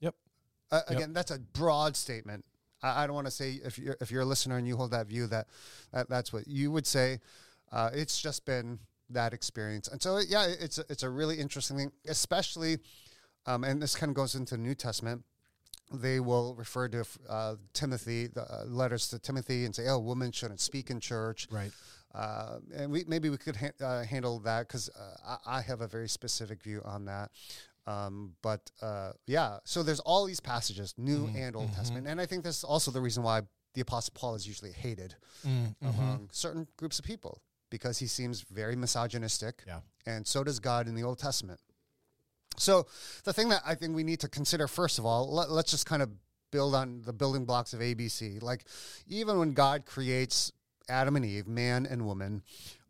Yep. 0.00 0.14
Uh, 0.70 0.80
again, 0.88 1.12
that's 1.12 1.30
a 1.30 1.38
broad 1.38 1.96
statement. 1.96 2.44
I, 2.82 3.02
I 3.02 3.06
don't 3.06 3.14
want 3.14 3.26
to 3.26 3.32
say 3.32 3.60
if 3.64 3.78
you're 3.78 3.96
if 4.00 4.10
you're 4.10 4.22
a 4.22 4.26
listener 4.26 4.56
and 4.56 4.66
you 4.66 4.76
hold 4.76 4.92
that 4.92 5.06
view 5.06 5.26
that, 5.26 5.48
that 5.92 6.08
that's 6.08 6.32
what 6.32 6.46
you 6.46 6.70
would 6.70 6.86
say. 6.86 7.18
Uh, 7.72 7.90
it's 7.92 8.20
just 8.20 8.44
been 8.44 8.78
that 9.10 9.32
experience, 9.32 9.88
and 9.88 10.00
so 10.00 10.18
yeah, 10.18 10.46
it's 10.46 10.78
a, 10.78 10.84
it's 10.88 11.02
a 11.02 11.10
really 11.10 11.36
interesting 11.38 11.76
thing, 11.76 11.92
especially, 12.08 12.78
um, 13.54 13.64
and 13.64 13.80
this 13.82 13.94
kind 13.96 14.10
of 14.10 14.16
goes 14.16 14.34
into 14.34 14.56
the 14.56 14.62
New 14.62 14.74
Testament. 14.74 15.24
They 15.92 16.20
will 16.20 16.54
refer 16.54 16.88
to 16.88 17.04
uh, 17.28 17.56
Timothy, 17.72 18.28
the 18.28 18.42
uh, 18.42 18.64
letters 18.66 19.08
to 19.08 19.18
Timothy, 19.18 19.64
and 19.64 19.74
say, 19.74 19.88
"Oh, 19.88 19.98
women 19.98 20.30
shouldn't 20.32 20.60
speak 20.60 20.90
in 20.90 21.00
church." 21.00 21.48
Right. 21.50 21.72
uh, 22.14 22.58
and 22.74 22.90
we 22.92 23.04
maybe 23.08 23.28
we 23.30 23.36
could 23.36 23.56
ha- 23.56 23.76
uh, 23.84 24.04
handle 24.04 24.38
that 24.40 24.68
because 24.68 24.88
uh, 24.90 25.36
I, 25.46 25.58
I 25.58 25.60
have 25.62 25.80
a 25.80 25.88
very 25.88 26.08
specific 26.08 26.62
view 26.62 26.80
on 26.84 27.06
that. 27.06 27.30
Um, 27.86 28.34
but 28.42 28.70
uh, 28.82 29.12
yeah, 29.26 29.58
so 29.64 29.82
there's 29.82 30.00
all 30.00 30.26
these 30.26 30.38
passages, 30.40 30.94
New 30.96 31.28
and 31.36 31.56
Old 31.56 31.72
Testament, 31.72 32.06
and 32.06 32.20
I 32.20 32.26
think 32.26 32.44
that's 32.44 32.62
also 32.62 32.90
the 32.92 33.00
reason 33.00 33.22
why 33.24 33.42
the 33.74 33.80
Apostle 33.80 34.12
Paul 34.14 34.34
is 34.34 34.46
usually 34.46 34.72
hated 34.72 35.14
Mm, 35.46 35.74
mhm. 35.82 35.88
among 35.98 36.28
certain 36.32 36.66
groups 36.76 36.98
of 36.98 37.04
people 37.04 37.40
because 37.70 37.98
he 37.98 38.06
seems 38.06 38.42
very 38.42 38.76
misogynistic, 38.76 39.64
Yeah. 39.66 39.80
and 40.06 40.26
so 40.26 40.44
does 40.44 40.60
God 40.60 40.86
in 40.88 40.94
the 40.94 41.02
Old 41.02 41.18
Testament. 41.18 41.58
So 42.56 42.86
the 43.24 43.32
thing 43.32 43.48
that 43.50 43.62
I 43.64 43.74
think 43.74 43.94
we 43.94 44.04
need 44.04 44.20
to 44.20 44.28
consider 44.28 44.68
first 44.68 44.98
of 44.98 45.06
all, 45.06 45.32
let, 45.32 45.50
let's 45.50 45.70
just 45.70 45.86
kind 45.86 46.02
of 46.02 46.10
build 46.50 46.74
on 46.74 47.02
the 47.02 47.12
building 47.12 47.44
blocks 47.44 47.72
of 47.72 47.80
ABC. 47.80 48.42
Like 48.42 48.64
even 49.06 49.38
when 49.38 49.52
God 49.52 49.86
creates 49.86 50.52
Adam 50.88 51.16
and 51.16 51.24
Eve, 51.24 51.46
man 51.46 51.86
and 51.86 52.06
woman, 52.06 52.42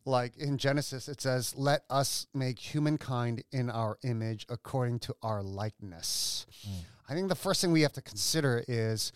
like 0.05 0.37
in 0.37 0.59
Genesis 0.59 1.09
it 1.09 1.21
says, 1.21 1.55
"Let 1.57 1.83
us 1.91 2.27
make 2.35 2.59
humankind 2.59 3.45
in 3.53 3.71
our 3.71 3.99
image 4.03 4.47
according 4.49 5.01
to 5.01 5.15
our 5.23 5.43
likeness." 5.43 6.47
I 7.09 7.15
think 7.15 7.29
the 7.29 7.35
first 7.35 7.61
thing 7.61 7.73
we 7.73 7.83
have 7.83 7.93
to 7.95 8.03
consider 8.03 8.65
is 8.67 9.13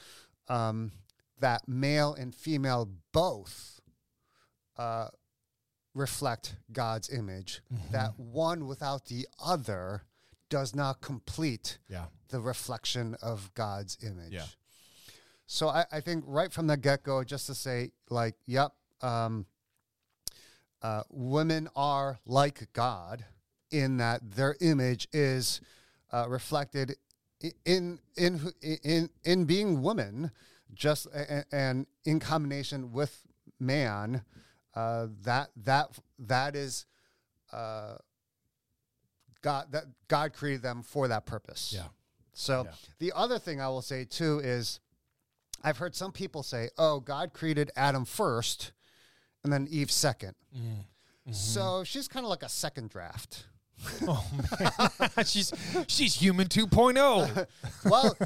um, 0.48 0.92
that 1.40 1.66
male 1.66 2.12
and 2.14 2.34
female 2.34 2.88
both 3.12 3.80
uh, 4.76 5.08
reflect 5.94 6.56
God's 6.72 7.08
image. 7.08 7.60
That 7.92 8.18
one 8.18 8.66
without 8.66 9.06
the 9.06 9.26
other 9.42 10.02
does 10.54 10.72
not 10.74 11.00
complete 11.00 11.78
Yeah. 11.88 12.06
the 12.28 12.40
reflection 12.40 13.16
of 13.20 13.52
God's 13.54 13.98
image. 14.02 14.32
Yeah. 14.32 14.46
So 15.46 15.68
I, 15.68 15.84
I 15.90 16.00
think 16.00 16.22
right 16.28 16.52
from 16.52 16.68
the 16.68 16.76
get 16.76 17.02
go, 17.02 17.24
just 17.24 17.46
to 17.48 17.54
say, 17.54 17.90
like, 18.08 18.36
yep, 18.46 18.70
um, 19.02 19.46
uh, 20.80 21.02
women 21.10 21.68
are 21.74 22.18
like 22.24 22.72
God 22.72 23.24
in 23.72 23.96
that 23.96 24.20
their 24.36 24.54
image 24.60 25.08
is 25.12 25.60
uh, 26.12 26.26
reflected 26.28 26.96
in 27.64 27.98
in 28.16 28.52
in 28.62 29.10
in 29.24 29.44
being 29.44 29.82
woman, 29.82 30.30
just 30.72 31.06
a- 31.06 31.38
a- 31.40 31.44
and 31.50 31.86
in 32.04 32.20
combination 32.20 32.92
with 32.92 33.22
man. 33.58 34.22
Uh, 34.74 35.08
that 35.22 35.50
that 35.56 35.98
that 36.18 36.54
is. 36.54 36.86
God 39.44 39.66
that 39.72 39.84
God 40.08 40.32
created 40.32 40.62
them 40.62 40.82
for 40.82 41.06
that 41.08 41.26
purpose. 41.26 41.72
Yeah. 41.76 41.88
So 42.32 42.64
Yeah. 42.64 42.72
the 42.98 43.12
other 43.14 43.38
thing 43.38 43.60
I 43.60 43.68
will 43.68 43.82
say 43.82 44.04
too 44.04 44.40
is 44.42 44.80
I've 45.62 45.78
heard 45.78 45.94
some 45.94 46.12
people 46.12 46.42
say, 46.42 46.70
"Oh, 46.78 46.98
God 47.00 47.32
created 47.32 47.70
Adam 47.76 48.04
first 48.04 48.72
and 49.44 49.52
then 49.52 49.66
Eve 49.70 49.88
2nd 49.88 50.34
So 51.30 51.84
she's 51.84 52.08
kind 52.08 52.24
of 52.24 52.30
like 52.30 52.42
a 52.42 52.48
second 52.48 52.90
draft. 52.90 53.46
Oh 54.08 54.24
man, 54.60 55.24
she's 55.26 55.52
she's 55.88 56.14
human 56.14 56.46
oh. 56.46 56.66
2.0. 56.66 57.46
Well, 57.84 58.16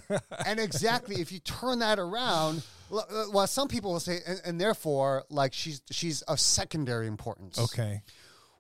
and 0.46 0.60
exactly 0.60 1.20
if 1.20 1.32
you 1.32 1.40
turn 1.40 1.80
that 1.80 1.98
around, 1.98 2.62
uh, 2.92 3.02
well, 3.32 3.46
some 3.46 3.66
people 3.66 3.92
will 3.92 4.00
say, 4.00 4.18
and, 4.26 4.40
and 4.44 4.60
therefore, 4.60 5.24
like 5.30 5.52
she's 5.54 5.80
she's 5.90 6.22
of 6.22 6.38
secondary 6.38 7.06
importance. 7.08 7.58
okay. 7.58 8.02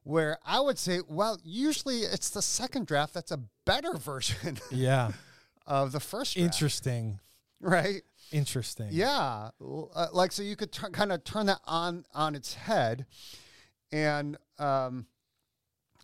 Where 0.08 0.38
I 0.42 0.58
would 0.60 0.78
say, 0.78 1.00
well, 1.06 1.38
usually 1.44 1.98
it's 1.98 2.30
the 2.30 2.40
second 2.40 2.86
draft 2.86 3.12
that's 3.12 3.30
a 3.30 3.40
better 3.66 3.92
version 3.98 4.58
Yeah. 4.70 5.12
of 5.66 5.92
the 5.92 6.00
first 6.00 6.32
draft. 6.34 6.46
Interesting. 6.46 7.20
right? 7.60 8.00
Interesting. 8.32 8.88
Yeah, 8.90 9.50
uh, 9.60 10.06
like 10.14 10.32
so 10.32 10.42
you 10.42 10.56
could 10.56 10.72
kind 10.72 11.12
of 11.12 11.24
turn 11.24 11.44
that 11.46 11.60
on 11.66 12.04
on 12.14 12.34
its 12.34 12.54
head, 12.54 13.04
and 13.92 14.36
um, 14.58 15.06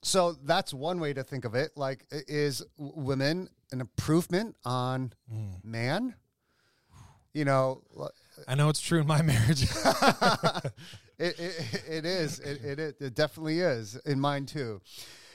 so 0.02 0.32
that's 0.32 0.72
one 0.74 1.00
way 1.00 1.12
to 1.14 1.22
think 1.22 1.44
of 1.46 1.54
it. 1.54 1.72
Like, 1.76 2.04
is 2.10 2.62
women 2.78 3.48
an 3.72 3.80
improvement 3.80 4.56
on 4.66 5.12
Mm. 5.32 5.64
man? 5.64 6.14
You 7.34 7.44
know, 7.44 7.82
I 8.48 8.54
know 8.54 8.68
it's 8.70 8.80
true 8.80 9.00
in 9.00 9.06
my 9.06 9.20
marriage. 9.32 9.66
it, 11.18 11.38
it, 11.38 11.84
it 11.88 12.04
is. 12.04 12.38
It, 12.40 12.64
it, 12.64 12.78
it, 12.78 12.96
it 13.00 13.14
definitely 13.14 13.60
is 13.60 13.96
in 14.04 14.20
mine 14.20 14.46
too. 14.46 14.80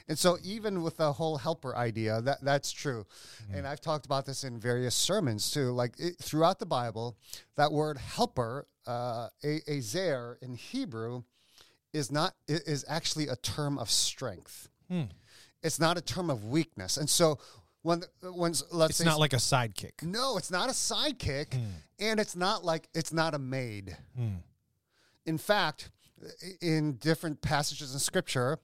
And 0.09 0.17
so 0.17 0.39
even 0.43 0.81
with 0.81 0.97
the 0.97 1.13
whole 1.13 1.37
helper 1.37 1.75
idea, 1.75 2.19
that 2.21 2.41
that's 2.41 2.71
true. 2.71 3.05
And 3.53 3.67
I've 3.67 3.79
talked 3.79 4.07
about 4.07 4.25
this 4.25 4.43
in 4.43 4.59
various 4.59 4.95
sermons 4.95 5.51
too. 5.51 5.71
Like 5.71 5.93
it, 5.99 6.17
throughout 6.17 6.57
the 6.57 6.65
Bible, 6.65 7.15
that 7.57 7.71
word 7.71 7.99
helper, 7.99 8.67
uh, 8.87 9.27
a, 9.43 9.59
azer 9.69 10.37
in 10.41 10.55
Hebrew, 10.55 11.21
is 11.93 12.11
not 12.11 12.33
is 12.47 12.83
actually 12.87 13.27
a 13.27 13.35
term 13.35 13.77
of 13.77 13.91
strength. 13.91 14.67
Hmm. 14.89 15.03
It's 15.61 15.79
not 15.79 15.97
a 15.97 16.01
term 16.01 16.31
of 16.31 16.43
weakness. 16.43 16.97
And 16.97 17.07
so 17.07 17.37
when 17.83 18.01
when 18.23 18.53
let's 18.71 18.91
it's 18.91 18.97
say 18.97 19.05
not 19.05 19.19
like 19.19 19.33
a 19.33 19.37
sidekick. 19.37 20.01
no, 20.01 20.37
it's 20.37 20.49
not 20.49 20.69
a 20.69 20.73
sidekick, 20.73 21.53
and 21.99 22.19
it's 22.19 22.35
not 22.35 22.65
like 22.65 22.89
it's 22.95 23.13
not 23.13 23.35
a 23.35 23.39
maid. 23.39 23.95
Hmm. 24.17 24.37
In 25.25 25.37
fact, 25.37 25.91
in 26.61 26.93
different 26.93 27.41
passages 27.41 27.93
in 27.93 27.99
Scripture, 27.99 28.59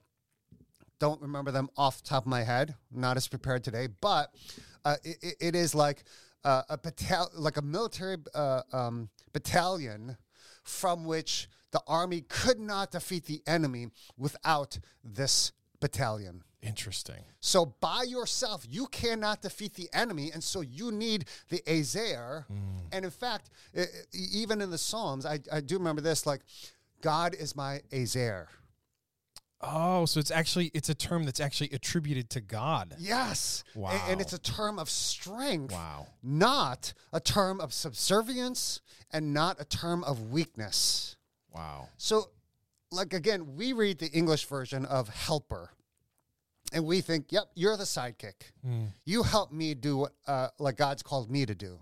don't 0.98 1.20
remember 1.20 1.50
them 1.50 1.68
off 1.76 2.02
the 2.02 2.08
top 2.08 2.24
of 2.24 2.28
my 2.28 2.42
head. 2.42 2.74
Not 2.90 3.16
as 3.16 3.28
prepared 3.28 3.64
today, 3.64 3.88
but 4.00 4.34
uh, 4.84 4.96
it, 5.04 5.36
it 5.40 5.54
is 5.54 5.74
like 5.74 6.04
uh, 6.44 6.62
a 6.70 6.78
batal- 6.78 7.30
like 7.34 7.56
a 7.56 7.62
military 7.62 8.16
uh, 8.34 8.62
um, 8.72 9.10
battalion 9.32 10.16
from 10.62 11.04
which 11.04 11.48
the 11.72 11.82
army 11.86 12.22
could 12.22 12.58
not 12.58 12.92
defeat 12.92 13.26
the 13.26 13.42
enemy 13.46 13.88
without 14.16 14.78
this 15.04 15.52
battalion. 15.80 16.42
Interesting. 16.62 17.22
So 17.40 17.74
by 17.80 18.02
yourself, 18.02 18.66
you 18.68 18.86
cannot 18.86 19.42
defeat 19.42 19.74
the 19.74 19.88
enemy, 19.92 20.30
and 20.32 20.42
so 20.42 20.60
you 20.62 20.90
need 20.90 21.26
the 21.48 21.58
Azer. 21.66 22.44
Mm. 22.50 22.80
And 22.92 23.04
in 23.04 23.10
fact, 23.10 23.50
e- 23.76 23.82
even 24.12 24.60
in 24.60 24.70
the 24.70 24.78
Psalms, 24.78 25.24
I, 25.26 25.38
I 25.52 25.60
do 25.60 25.76
remember 25.78 26.00
this: 26.00 26.26
like, 26.26 26.40
God 27.02 27.34
is 27.34 27.54
my 27.54 27.82
Azair. 27.92 28.46
Oh, 29.60 30.04
so 30.04 30.20
it's 30.20 30.30
actually 30.30 30.70
it's 30.74 30.88
a 30.90 30.94
term 30.94 31.24
that's 31.24 31.40
actually 31.40 31.70
attributed 31.70 32.28
to 32.30 32.40
God. 32.40 32.94
Yes, 32.98 33.64
Wow. 33.74 33.98
and 34.08 34.20
it's 34.20 34.32
a 34.34 34.38
term 34.38 34.78
of 34.78 34.90
strength, 34.90 35.72
Wow. 35.72 36.08
not 36.22 36.92
a 37.12 37.20
term 37.20 37.60
of 37.60 37.72
subservience, 37.72 38.80
and 39.10 39.32
not 39.32 39.60
a 39.60 39.64
term 39.64 40.04
of 40.04 40.30
weakness. 40.30 41.16
Wow. 41.54 41.88
So, 41.96 42.30
like 42.92 43.14
again, 43.14 43.56
we 43.56 43.72
read 43.72 43.98
the 43.98 44.08
English 44.10 44.44
version 44.46 44.84
of 44.84 45.08
helper, 45.08 45.70
and 46.72 46.84
we 46.84 47.00
think, 47.00 47.30
"Yep, 47.32 47.44
you're 47.54 47.76
the 47.76 47.84
sidekick. 47.84 48.34
You 49.04 49.22
help 49.22 49.52
me 49.52 49.74
do 49.74 49.96
what 49.98 50.12
uh, 50.26 50.48
like 50.58 50.76
God's 50.76 51.02
called 51.02 51.30
me 51.30 51.46
to 51.46 51.54
do." 51.54 51.80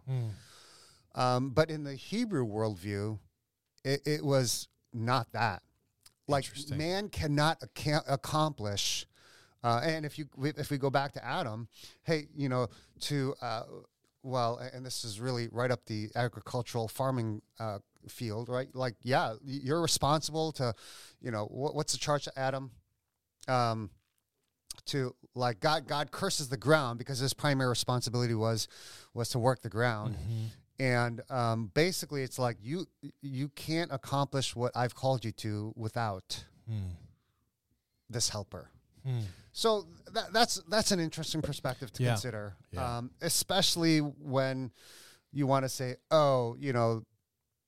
Um, 1.14 1.51
but 1.51 1.70
in 1.70 1.85
the 1.85 1.94
Hebrew 1.94 2.47
worldview, 2.47 3.18
it, 3.85 4.03
it 4.07 4.25
was 4.25 4.68
not 4.92 5.33
that. 5.33 5.62
Like 6.27 6.44
man 6.77 7.09
cannot 7.09 7.61
acca- 7.61 8.05
accomplish. 8.09 9.07
Uh, 9.62 9.81
and 9.85 10.05
if 10.05 10.18
you 10.18 10.27
if 10.38 10.70
we 10.70 10.79
go 10.79 10.90
back 10.90 11.12
to 11.12 11.25
Adam, 11.25 11.68
hey, 12.03 12.29
you 12.35 12.49
know, 12.49 12.68
to 13.01 13.35
uh, 13.40 13.62
well, 14.23 14.59
and 14.73 14.85
this 14.85 15.05
is 15.05 15.20
really 15.20 15.49
right 15.53 15.70
up 15.70 15.85
the 15.87 16.11
agricultural 16.14 16.88
farming 16.88 17.42
uh, 17.61 17.79
field, 18.09 18.49
right? 18.49 18.68
Like, 18.75 18.94
yeah, 19.03 19.35
you're 19.44 19.81
responsible 19.83 20.51
to, 20.53 20.75
you 21.20 21.31
know, 21.31 21.44
what, 21.47 21.75
what's 21.75 21.92
the 21.92 21.99
charge 21.99 22.25
to 22.25 22.38
Adam? 22.38 22.70
Um, 23.49 23.90
to 24.87 25.14
like 25.35 25.61
God, 25.61 25.87
God 25.88 26.11
curses 26.11 26.49
the 26.49 26.57
ground 26.57 26.99
because 26.99 27.18
his 27.18 27.35
primary 27.35 27.68
responsibility 27.70 28.35
was 28.35 28.68
was 29.14 29.29
to 29.31 29.38
work 29.38 29.62
the 29.62 29.68
ground, 29.70 30.16
and 30.79 31.20
um, 31.31 31.70
basically, 31.75 32.23
it's 32.23 32.38
like 32.38 32.57
you 32.62 32.87
you 33.23 33.49
can't 33.51 33.90
accomplish 33.92 34.55
what 34.57 34.73
I've 34.77 34.94
called 34.94 35.25
you 35.25 35.33
to 35.33 35.73
without 35.77 36.44
this 38.11 38.29
helper. 38.29 38.70
So 39.53 39.87
that, 40.12 40.33
that's 40.33 40.57
that's 40.68 40.90
an 40.90 40.99
interesting 41.01 41.42
perspective 41.42 41.92
to 41.92 42.03
Yeah. 42.03 42.11
consider, 42.12 42.57
Yeah. 42.73 42.99
um, 42.99 43.11
especially 43.20 43.99
when 43.99 44.73
you 45.33 45.47
want 45.47 45.64
to 45.64 45.68
say, 45.68 45.97
"Oh, 46.11 46.57
you 46.59 46.73
know, 46.73 47.05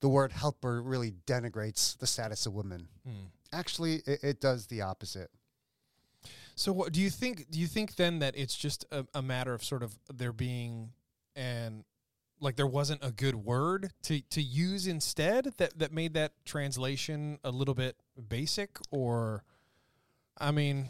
the 0.00 0.08
word 0.08 0.32
helper 0.32 0.80
really 0.82 1.12
denigrates 1.26 1.96
the 1.98 2.06
status 2.06 2.46
of 2.46 2.54
women." 2.54 2.88
Actually, 3.52 3.96
it, 4.06 4.24
it 4.24 4.40
does 4.40 4.66
the 4.66 4.80
opposite. 4.82 5.30
So 6.58 6.72
what 6.72 6.90
do 6.92 7.00
you 7.00 7.10
think 7.10 7.50
do 7.50 7.58
you 7.60 7.66
think 7.66 7.96
then 7.96 8.18
that 8.20 8.34
it's 8.36 8.56
just 8.56 8.84
a, 8.90 9.06
a 9.14 9.20
matter 9.22 9.52
of 9.54 9.62
sort 9.62 9.82
of 9.82 9.98
there 10.12 10.32
being 10.32 10.90
and 11.34 11.84
like 12.40 12.56
there 12.56 12.66
wasn't 12.66 13.04
a 13.04 13.10
good 13.12 13.34
word 13.34 13.90
to 14.04 14.20
to 14.30 14.42
use 14.42 14.86
instead 14.86 15.52
that 15.58 15.78
that 15.78 15.92
made 15.92 16.14
that 16.14 16.32
translation 16.46 17.38
a 17.44 17.50
little 17.50 17.74
bit 17.74 17.96
basic 18.28 18.78
or 18.90 19.44
I 20.38 20.50
mean 20.50 20.86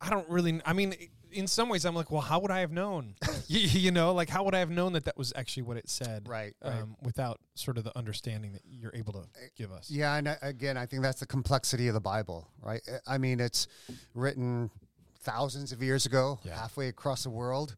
I 0.00 0.08
don't 0.10 0.28
really 0.28 0.60
I 0.64 0.72
mean 0.72 0.94
in 1.32 1.46
some 1.48 1.68
ways 1.68 1.84
I'm 1.84 1.96
like 1.96 2.10
well 2.12 2.20
how 2.20 2.38
would 2.38 2.50
I 2.52 2.60
have 2.60 2.70
known 2.72 3.14
you, 3.48 3.58
you 3.60 3.90
know 3.90 4.14
like 4.14 4.28
how 4.28 4.44
would 4.44 4.54
I 4.54 4.60
have 4.60 4.70
known 4.70 4.92
that 4.92 5.04
that 5.06 5.18
was 5.18 5.32
actually 5.34 5.64
what 5.64 5.76
it 5.78 5.88
said 5.88 6.28
Right, 6.28 6.54
um, 6.62 6.72
right. 6.72 6.82
um, 6.82 6.96
without 7.02 7.40
sort 7.56 7.76
of 7.76 7.82
the 7.84 7.96
understanding 7.98 8.52
that 8.52 8.62
you're 8.64 8.94
able 8.94 9.12
to 9.14 9.20
eh, 9.42 9.48
give 9.56 9.72
us 9.72 9.90
Yeah, 9.90 10.14
and 10.14 10.28
uh, 10.28 10.36
again, 10.42 10.76
I 10.76 10.86
think 10.86 11.02
that's 11.02 11.18
the 11.20 11.26
complexity 11.26 11.88
of 11.88 11.94
the 11.94 12.00
Bible, 12.00 12.48
right? 12.62 12.80
I- 13.06 13.14
I 13.14 13.18
mean, 13.18 13.40
it's 13.40 13.66
written 14.14 14.70
thousands 15.20 15.72
of 15.72 15.82
years 15.82 16.06
ago, 16.06 16.38
Yeah. 16.44 16.56
halfway 16.58 16.88
across 16.88 17.22
the 17.24 17.30
world, 17.30 17.74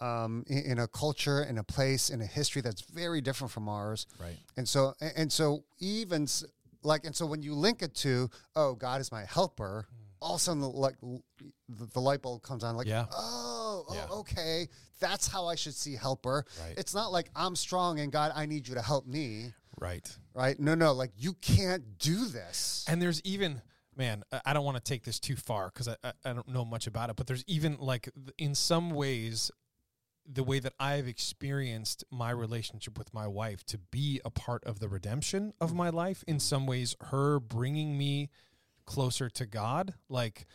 um, 0.00 0.44
in, 0.46 0.58
in 0.72 0.78
a 0.78 0.88
culture, 0.88 1.42
in 1.42 1.58
a 1.58 1.64
place, 1.64 2.08
in 2.10 2.20
a 2.22 2.26
history 2.26 2.62
that's 2.62 2.80
very 2.82 3.20
different 3.20 3.50
from 3.52 3.68
ours. 3.68 4.06
right 4.18 4.36
And 4.56 4.68
so, 4.68 4.94
and 5.00 5.12
and 5.16 5.32
so, 5.32 5.64
even 5.78 6.26
like, 6.82 7.04
and 7.04 7.14
so 7.14 7.26
when 7.26 7.42
you 7.42 7.54
link 7.54 7.82
it 7.82 7.94
to, 7.96 8.30
oh, 8.56 8.74
God 8.74 9.00
is 9.02 9.12
my 9.12 9.24
helper, 9.24 9.86
all 10.22 10.34
of 10.36 10.40
a 10.40 10.42
sudden, 10.44 10.62
like, 10.62 10.96
the, 11.68 11.86
the 11.92 12.00
light 12.00 12.22
bulb 12.22 12.42
comes 12.42 12.64
on, 12.64 12.74
like, 12.76 12.86
Yeah. 12.86 13.04
oh, 13.12 13.84
oh, 13.88 13.94
Yeah. 13.94 14.06
okay, 14.20 14.68
that's 15.00 15.26
how 15.28 15.46
I 15.46 15.54
should 15.56 15.74
see 15.74 15.94
helper. 15.96 16.46
Right. 16.60 16.78
It's 16.78 16.94
not 16.94 17.12
like 17.12 17.30
I'm 17.36 17.54
strong 17.56 18.00
and 18.00 18.10
God, 18.10 18.32
I 18.34 18.46
need 18.46 18.66
you 18.68 18.74
to 18.76 18.82
help 18.82 19.06
me 19.06 19.52
right 19.78 20.06
right? 20.34 20.58
No, 20.60 20.74
no, 20.74 20.92
like 20.92 21.10
you 21.16 21.32
can't 21.34 21.98
do 21.98 22.26
this. 22.26 22.84
And 22.88 23.00
there's 23.00 23.20
even, 23.24 23.62
man, 23.96 24.22
I- 24.44 24.52
don't 24.52 24.64
want 24.64 24.76
to 24.76 24.82
take 24.82 25.04
this 25.04 25.18
too 25.20 25.36
far 25.36 25.70
because 25.72 25.88
I, 25.88 25.96
I, 26.04 26.12
I 26.24 26.32
don't 26.32 26.48
know 26.48 26.64
much 26.64 26.86
about 26.86 27.10
it, 27.10 27.16
but 27.16 27.26
there's 27.26 27.44
even 27.46 27.76
like, 27.78 28.08
in 28.38 28.54
some 28.54 28.90
ways, 28.90 29.50
the 30.32 30.44
way 30.44 30.60
that 30.60 30.74
I've 30.78 31.08
experienced 31.08 32.04
my 32.10 32.30
relationship 32.30 32.96
with 32.98 33.12
my 33.12 33.26
wife 33.26 33.64
to 33.66 33.78
be 33.78 34.20
a 34.24 34.30
part 34.30 34.62
of 34.64 34.78
the 34.78 34.88
redemption 34.88 35.54
of 35.60 35.74
my 35.74 35.90
life, 35.90 36.22
in 36.28 36.38
some 36.38 36.66
ways, 36.66 36.94
her 37.10 37.40
bringing 37.40 37.98
me 37.98 38.30
closer 38.86 39.28
to 39.30 39.46
God. 39.46 39.94
Like, 40.08 40.46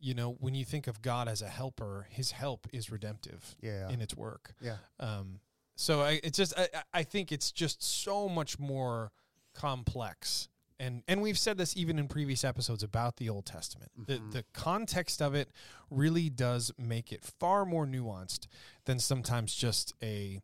you 0.00 0.14
know, 0.14 0.36
when 0.40 0.54
you 0.54 0.64
think 0.64 0.86
of 0.86 1.02
God 1.02 1.28
as 1.28 1.42
a 1.42 1.48
helper, 1.48 2.06
his 2.10 2.30
help 2.30 2.66
is 2.72 2.90
redemptive 2.90 3.56
Yeah. 3.60 3.88
in 3.90 4.00
its 4.00 4.16
work. 4.16 4.54
Yeah. 4.60 4.76
Um, 5.00 5.40
so 5.74 6.00
I, 6.02 6.20
it's 6.24 6.38
just 6.38 6.54
I- 6.58 6.82
I 6.94 7.02
think 7.02 7.32
it's 7.32 7.52
just 7.52 7.82
so 7.82 8.28
much 8.30 8.58
more 8.58 9.10
complex, 9.54 10.48
and 10.78 11.02
and 11.08 11.22
we've 11.22 11.38
said 11.38 11.58
this 11.58 11.76
even 11.76 11.98
in 11.98 12.08
previous 12.08 12.44
episodes 12.44 12.82
about 12.82 13.16
the 13.16 13.28
Old 13.28 13.46
Testament. 13.46 13.90
The 14.06 14.20
the 14.30 14.44
context 14.52 15.22
of 15.22 15.34
it 15.34 15.50
really 15.90 16.28
does 16.28 16.72
make 16.78 17.12
it 17.12 17.24
far 17.24 17.64
more 17.64 17.86
nuanced 17.86 18.46
than 18.84 18.98
sometimes 18.98 19.54
just 19.54 19.94
a 20.02 20.40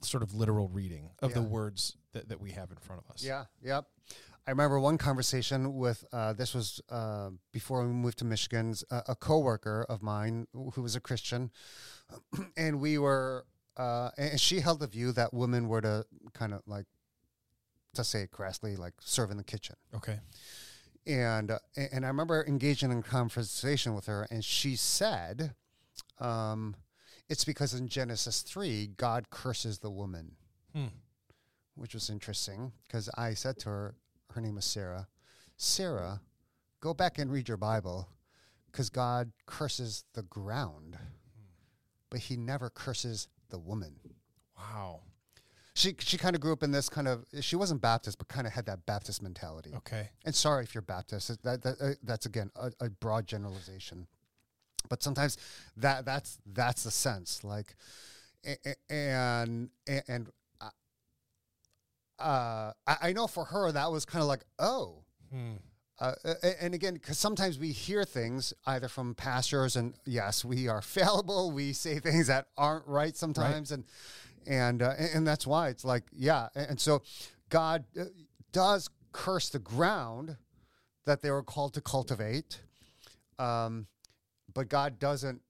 sort 0.00 0.22
of 0.22 0.34
literal 0.34 0.68
reading 0.68 1.10
of 1.20 1.34
the 1.34 1.42
words 1.42 1.96
that, 2.12 2.28
that 2.28 2.40
we 2.40 2.52
have 2.52 2.70
in 2.70 2.76
front 2.76 3.02
of 3.04 3.10
us. 3.10 3.24
Yeah. 3.24 3.44
Yep. 3.62 3.86
I 4.46 4.50
remember 4.50 4.80
one 4.80 4.98
conversation 4.98 5.74
with 5.76 6.04
uh, 6.12 6.32
this 6.32 6.52
was 6.52 6.80
uh, 6.88 7.30
before 7.52 7.86
we 7.86 7.92
moved 7.92 8.18
to 8.18 8.24
Michigan's 8.24 8.82
uh, 8.90 9.02
a 9.06 9.14
coworker 9.14 9.86
of 9.88 10.02
mine 10.02 10.48
who 10.52 10.82
was 10.82 10.96
a 10.96 11.00
Christian, 11.00 11.52
and 12.56 12.80
we 12.80 12.98
were 12.98 13.44
uh, 13.76 14.10
and 14.18 14.40
she 14.40 14.60
held 14.60 14.80
the 14.80 14.88
view 14.88 15.12
that 15.12 15.32
women 15.32 15.68
were 15.68 15.80
to 15.80 16.04
kind 16.34 16.52
of 16.52 16.62
like 16.66 16.86
to 17.94 18.04
say 18.04 18.22
it 18.22 18.30
crassly 18.30 18.76
like 18.76 18.94
serve 19.00 19.30
in 19.30 19.36
the 19.36 19.44
kitchen. 19.44 19.76
Okay. 19.94 20.18
and 21.06 21.50
uh, 21.50 21.58
and 21.76 22.04
I 22.04 22.08
remember 22.08 22.44
engaging 22.46 22.90
in 22.92 23.02
conversation 23.02 23.94
with 23.94 24.06
her, 24.06 24.26
and 24.30 24.44
she 24.44 24.76
said, 24.76 25.54
um, 26.18 26.76
"It's 27.28 27.44
because 27.44 27.74
in 27.74 27.88
Genesis 27.88 28.42
three, 28.42 28.88
God 28.96 29.30
curses 29.30 29.78
the 29.80 29.90
woman," 29.90 30.36
Hmm. 30.74 30.86
which 31.74 31.94
was 31.94 32.08
interesting 32.10 32.72
because 32.86 33.08
I 33.16 33.34
said 33.34 33.58
to 33.60 33.68
her, 33.68 33.94
her 34.30 34.40
name 34.40 34.56
is 34.58 34.64
Sarah, 34.64 35.08
Sarah, 35.56 36.20
go 36.80 36.94
back 36.94 37.18
and 37.18 37.30
read 37.30 37.48
your 37.48 37.58
Bible, 37.58 38.08
because 38.70 38.88
God 38.88 39.32
curses 39.46 40.04
the 40.14 40.22
ground, 40.22 40.96
but 42.10 42.20
He 42.20 42.36
never 42.36 42.70
curses 42.70 43.28
the 43.50 43.58
woman. 43.58 43.96
Wow. 44.56 45.00
She 45.74 45.94
she 45.98 46.18
kind 46.18 46.34
of 46.34 46.40
grew 46.42 46.52
up 46.52 46.62
in 46.62 46.70
this 46.70 46.88
kind 46.88 47.08
of 47.08 47.24
she 47.40 47.56
wasn't 47.56 47.80
Baptist, 47.80 48.18
but 48.18 48.28
kind 48.28 48.46
of 48.46 48.52
had 48.52 48.66
that 48.66 48.84
Baptist 48.84 49.22
mentality. 49.22 49.72
Okay. 49.76 50.10
And 50.24 50.34
sorry 50.34 50.64
if 50.64 50.74
you're 50.74 50.82
Baptist. 50.82 51.42
That, 51.42 51.62
that 51.62 51.76
uh, 51.80 51.90
that's 52.02 52.26
again 52.26 52.50
a, 52.56 52.72
a 52.80 52.90
broad 52.90 53.26
generalization, 53.26 54.06
but 54.88 55.02
sometimes 55.02 55.38
that 55.76 56.04
that's 56.04 56.38
that's 56.46 56.84
the 56.84 56.90
sense. 56.90 57.42
Like, 57.42 57.74
and 58.90 59.70
and, 59.86 60.02
and 60.08 60.26
uh, 60.60 60.68
uh, 62.18 62.72
I, 62.86 62.96
I 63.02 63.12
know 63.12 63.26
for 63.26 63.46
her 63.46 63.72
that 63.72 63.90
was 63.90 64.04
kind 64.04 64.22
of 64.22 64.28
like 64.28 64.44
oh. 64.58 65.04
Hmm. 65.30 65.54
Uh, 66.00 66.14
and 66.60 66.74
again, 66.74 66.94
because 66.94 67.16
sometimes 67.16 67.60
we 67.60 67.70
hear 67.70 68.02
things 68.02 68.52
either 68.66 68.88
from 68.88 69.14
pastors, 69.14 69.76
and 69.76 69.94
yes, 70.04 70.44
we 70.44 70.66
are 70.66 70.82
fallible. 70.82 71.52
We 71.52 71.72
say 71.72 72.00
things 72.00 72.26
that 72.26 72.48
aren't 72.58 72.86
right 72.88 73.16
sometimes, 73.16 73.70
and 73.70 73.84
and 74.46 74.82
uh, 74.82 74.94
and 75.14 75.26
that's 75.26 75.46
why 75.46 75.68
it's 75.68 75.84
like 75.84 76.04
yeah. 76.12 76.48
And, 76.54 76.80
so, 76.80 77.02
God 77.48 77.84
uh, 77.98 78.04
does 78.52 78.88
curse 79.12 79.48
the 79.48 79.58
ground 79.58 80.36
that 81.04 81.22
they 81.22 81.30
were 81.30 81.42
called 81.42 81.74
to 81.74 81.80
cultivate, 81.80 82.60
um, 83.38 83.86
but 84.52 84.68
God 84.68 84.98
doesn't. 84.98 85.42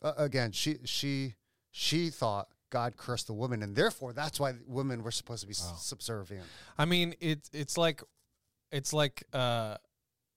Uh, 0.00 0.12
again, 0.16 0.52
she 0.52 0.78
she 0.84 1.34
she 1.70 2.10
thought 2.10 2.48
God 2.70 2.96
cursed 2.96 3.26
the 3.26 3.32
woman, 3.32 3.62
and 3.62 3.74
therefore 3.74 4.12
that's 4.12 4.38
why 4.38 4.54
women 4.66 5.02
were 5.02 5.10
supposed 5.10 5.42
to 5.42 5.46
be 5.46 5.52
s 5.52 5.72
subservient. 5.78 6.46
I 6.76 6.84
mean, 6.84 7.14
it's 7.20 7.50
it's 7.52 7.78
like 7.78 8.02
it's 8.70 8.92
like 8.92 9.24
uh 9.32 9.76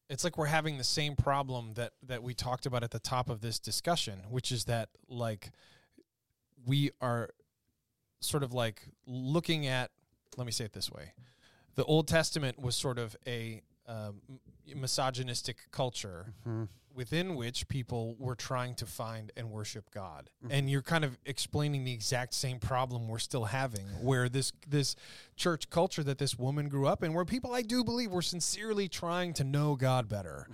it's 0.09 0.23
like 0.23 0.37
we're 0.37 0.45
having 0.45 0.77
the 0.77 0.83
same 0.83 1.15
problem 1.15 1.73
that 1.75 1.93
that 2.03 2.23
we 2.23 2.33
talked 2.33 2.65
about 2.65 2.83
at 2.83 2.91
the 2.91 2.99
top 2.99 3.29
of 3.29 3.41
this 3.41 3.59
discussion, 3.59 4.19
which 4.29 4.51
is 4.51 4.65
that 4.65 4.89
like 5.07 5.51
we 6.65 6.91
are 6.99 7.29
sort 8.21 8.43
of 8.43 8.53
like 8.53 8.81
looking 9.05 9.67
at 9.67 9.91
let 10.37 10.45
me 10.45 10.51
say 10.53 10.63
it 10.63 10.71
this 10.73 10.89
way. 10.89 11.11
The 11.75 11.83
Old 11.83 12.07
Testament 12.07 12.57
was 12.57 12.75
sort 12.75 12.97
of 12.97 13.15
a 13.27 13.61
um, 13.87 14.21
misogynistic 14.73 15.57
culture 15.71 16.33
Mhm. 16.47 16.69
within 16.93 17.35
which 17.35 17.67
people 17.67 18.15
were 18.19 18.35
trying 18.35 18.75
to 18.75 18.85
find 18.85 19.31
and 19.35 19.49
worship 19.49 19.89
God. 19.91 20.29
And 20.49 20.69
you're 20.69 20.81
kind 20.81 21.03
of 21.03 21.17
explaining 21.25 21.83
the 21.83 21.93
exact 21.93 22.33
same 22.33 22.59
problem 22.59 23.07
we're 23.07 23.19
still 23.19 23.45
having 23.45 23.85
where 24.01 24.29
this 24.29 24.51
this 24.67 24.95
church 25.35 25.69
culture 25.69 26.03
that 26.03 26.17
this 26.17 26.37
woman 26.37 26.69
grew 26.69 26.87
up 26.87 27.03
in 27.03 27.13
where 27.13 27.25
people 27.25 27.53
I 27.53 27.61
do 27.61 27.83
believe 27.83 28.11
were 28.11 28.21
sincerely 28.21 28.87
trying 28.87 29.33
to 29.33 29.43
know 29.43 29.75
God 29.75 30.07
better 30.07 30.47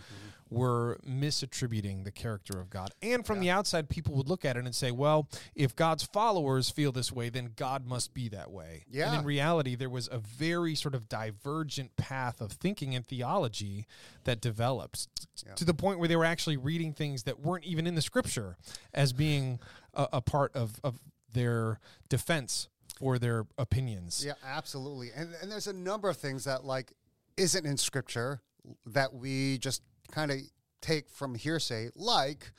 were 0.49 0.97
misattributing 1.07 2.03
the 2.03 2.11
character 2.11 2.59
of 2.59 2.69
God. 2.69 2.91
And 3.01 3.25
from 3.25 3.39
the 3.39 3.49
outside 3.49 3.89
people 3.89 4.13
would 4.15 4.27
look 4.29 4.45
at 4.45 4.55
it 4.57 4.65
and 4.65 4.73
say, 4.73 4.91
well, 4.91 5.27
if 5.55 5.75
God's 5.75 6.03
followers 6.03 6.69
feel 6.69 6.91
this 6.91 7.11
way, 7.11 7.29
then 7.29 7.51
God 7.55 7.85
must 7.85 8.13
be 8.13 8.29
that 8.29 8.51
way. 8.51 8.85
Yeah. 8.89 9.11
And 9.11 9.19
in 9.21 9.25
reality 9.25 9.75
there 9.75 9.89
was 9.89 10.07
a 10.11 10.19
very 10.19 10.75
sort 10.75 10.95
of 10.95 11.09
divergent 11.09 11.95
path 11.97 12.39
of 12.41 12.51
thinking 12.53 12.95
and 12.95 13.05
theology 13.05 13.85
that 14.23 14.41
developed 14.41 15.07
Yeah. 15.45 15.53
to 15.55 15.65
the 15.65 15.73
point 15.73 15.99
where 15.99 16.07
they 16.07 16.15
were 16.15 16.25
actually 16.25 16.57
reading 16.57 16.93
things 16.93 17.23
that 17.23 17.39
weren't 17.39 17.65
even 17.65 17.85
in 17.87 17.95
the 17.95 18.01
scripture 18.01 18.57
as 18.93 19.13
being 19.13 19.59
a, 19.93 20.07
a 20.13 20.21
part 20.21 20.55
of, 20.55 20.79
of 20.83 20.99
their 21.33 21.79
defense 22.09 22.69
for 22.97 23.19
their 23.19 23.45
opinions. 23.57 24.23
Yeah, 24.25 24.33
absolutely. 24.43 25.11
And 25.15 25.35
and 25.41 25.51
there's 25.51 25.67
a 25.67 25.73
number 25.73 26.09
of 26.09 26.17
things 26.17 26.45
that 26.45 26.65
like 26.65 26.93
isn't 27.35 27.65
in 27.65 27.77
scripture 27.77 28.41
that 28.87 29.13
we 29.13 29.59
just 29.59 29.81
kind 30.11 30.31
of 30.31 30.37
take 30.81 31.09
from 31.09 31.35
hearsay, 31.35 31.89
like 31.95 32.51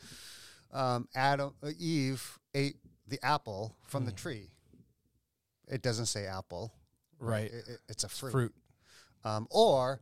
um, 0.72 1.08
Adam, 1.14 1.54
uh, 1.62 1.70
Eve 1.78 2.38
ate 2.54 2.76
the 3.06 3.18
apple 3.24 3.76
from 3.86 4.04
the 4.04 4.12
tree. 4.12 4.50
It 5.66 5.82
doesn't 5.82 6.06
say 6.06 6.26
apple, 6.26 6.72
Right. 7.20 7.50
It, 7.52 7.64
it- 7.68 7.80
it's 7.88 8.04
a 8.04 8.08
fruit. 8.08 8.30
Fruit. 8.32 8.54
Um, 9.24 9.46
or 9.50 10.00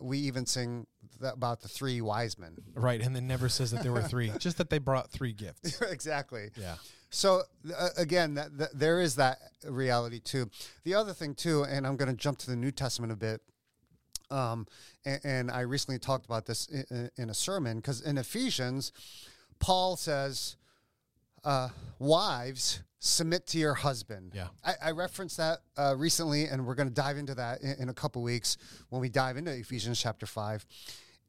we 0.00 0.18
even 0.18 0.46
sing 0.46 0.86
th- 1.20 1.32
about 1.34 1.60
the 1.60 1.68
three 1.68 2.00
wise 2.00 2.38
men. 2.38 2.56
Right. 2.74 3.00
And 3.00 3.14
then 3.14 3.26
never 3.26 3.48
says 3.48 3.70
that 3.72 3.82
there 3.82 3.92
were 3.92 4.02
three, 4.02 4.32
just 4.38 4.56
that 4.58 4.70
they 4.70 4.78
brought 4.78 5.10
three 5.10 5.32
gifts. 5.32 5.80
exactly. 5.90 6.50
Yeah. 6.56 6.76
So 7.10 7.42
uh, 7.76 7.88
again, 7.96 8.34
that, 8.34 8.56
that 8.58 8.78
there 8.78 9.00
is 9.00 9.16
that 9.16 9.38
reality 9.64 10.20
too. 10.20 10.50
The 10.84 10.94
other 10.94 11.12
thing 11.12 11.34
too, 11.34 11.64
and 11.64 11.86
I'm 11.86 11.96
going 11.96 12.10
to 12.10 12.16
jump 12.16 12.38
to 12.38 12.50
the 12.50 12.56
New 12.56 12.70
Testament 12.70 13.12
a 13.12 13.16
bit. 13.16 13.40
Um, 14.30 14.66
and, 15.04 15.20
and 15.24 15.50
I 15.50 15.60
recently 15.60 15.98
talked 15.98 16.26
about 16.26 16.46
this 16.46 16.66
in, 16.66 17.10
in 17.16 17.30
a 17.30 17.34
sermon 17.34 17.78
because 17.78 18.00
in 18.00 18.18
Ephesians, 18.18 18.92
Paul 19.58 19.96
says, 19.96 20.56
uh, 21.44 21.68
"Wives, 21.98 22.82
submit 22.98 23.46
to 23.48 23.58
your 23.58 23.74
husband." 23.74 24.32
Yeah. 24.34 24.48
I, 24.64 24.74
I 24.82 24.90
referenced 24.90 25.36
that 25.38 25.58
uh, 25.76 25.94
recently, 25.96 26.44
and 26.44 26.66
we're 26.66 26.74
going 26.74 26.88
to 26.88 26.94
dive 26.94 27.16
into 27.16 27.34
that 27.36 27.62
in, 27.62 27.74
in 27.82 27.88
a 27.88 27.94
couple 27.94 28.22
weeks 28.22 28.56
when 28.90 29.00
we 29.00 29.08
dive 29.08 29.36
into 29.36 29.52
Ephesians 29.52 30.00
chapter 30.00 30.26
five. 30.26 30.66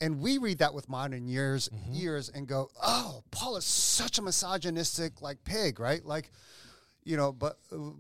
And 0.02 0.22
we 0.22 0.38
read 0.38 0.60
that 0.60 0.74
with 0.74 0.88
modern 0.88 1.28
years, 1.28 1.70
ears, 1.94 2.30
and 2.30 2.48
go, 2.48 2.70
"Oh, 2.82 3.24
Paul 3.32 3.58
is 3.58 3.66
such 3.66 4.18
a 4.18 4.22
misogynistic 4.22 5.22
like 5.22 5.44
pig, 5.44 5.80
right?" 5.80 6.04
Like, 6.06 6.32
you 7.04 7.18
know. 7.18 7.34
But 7.34 7.60
uh, 7.72 7.92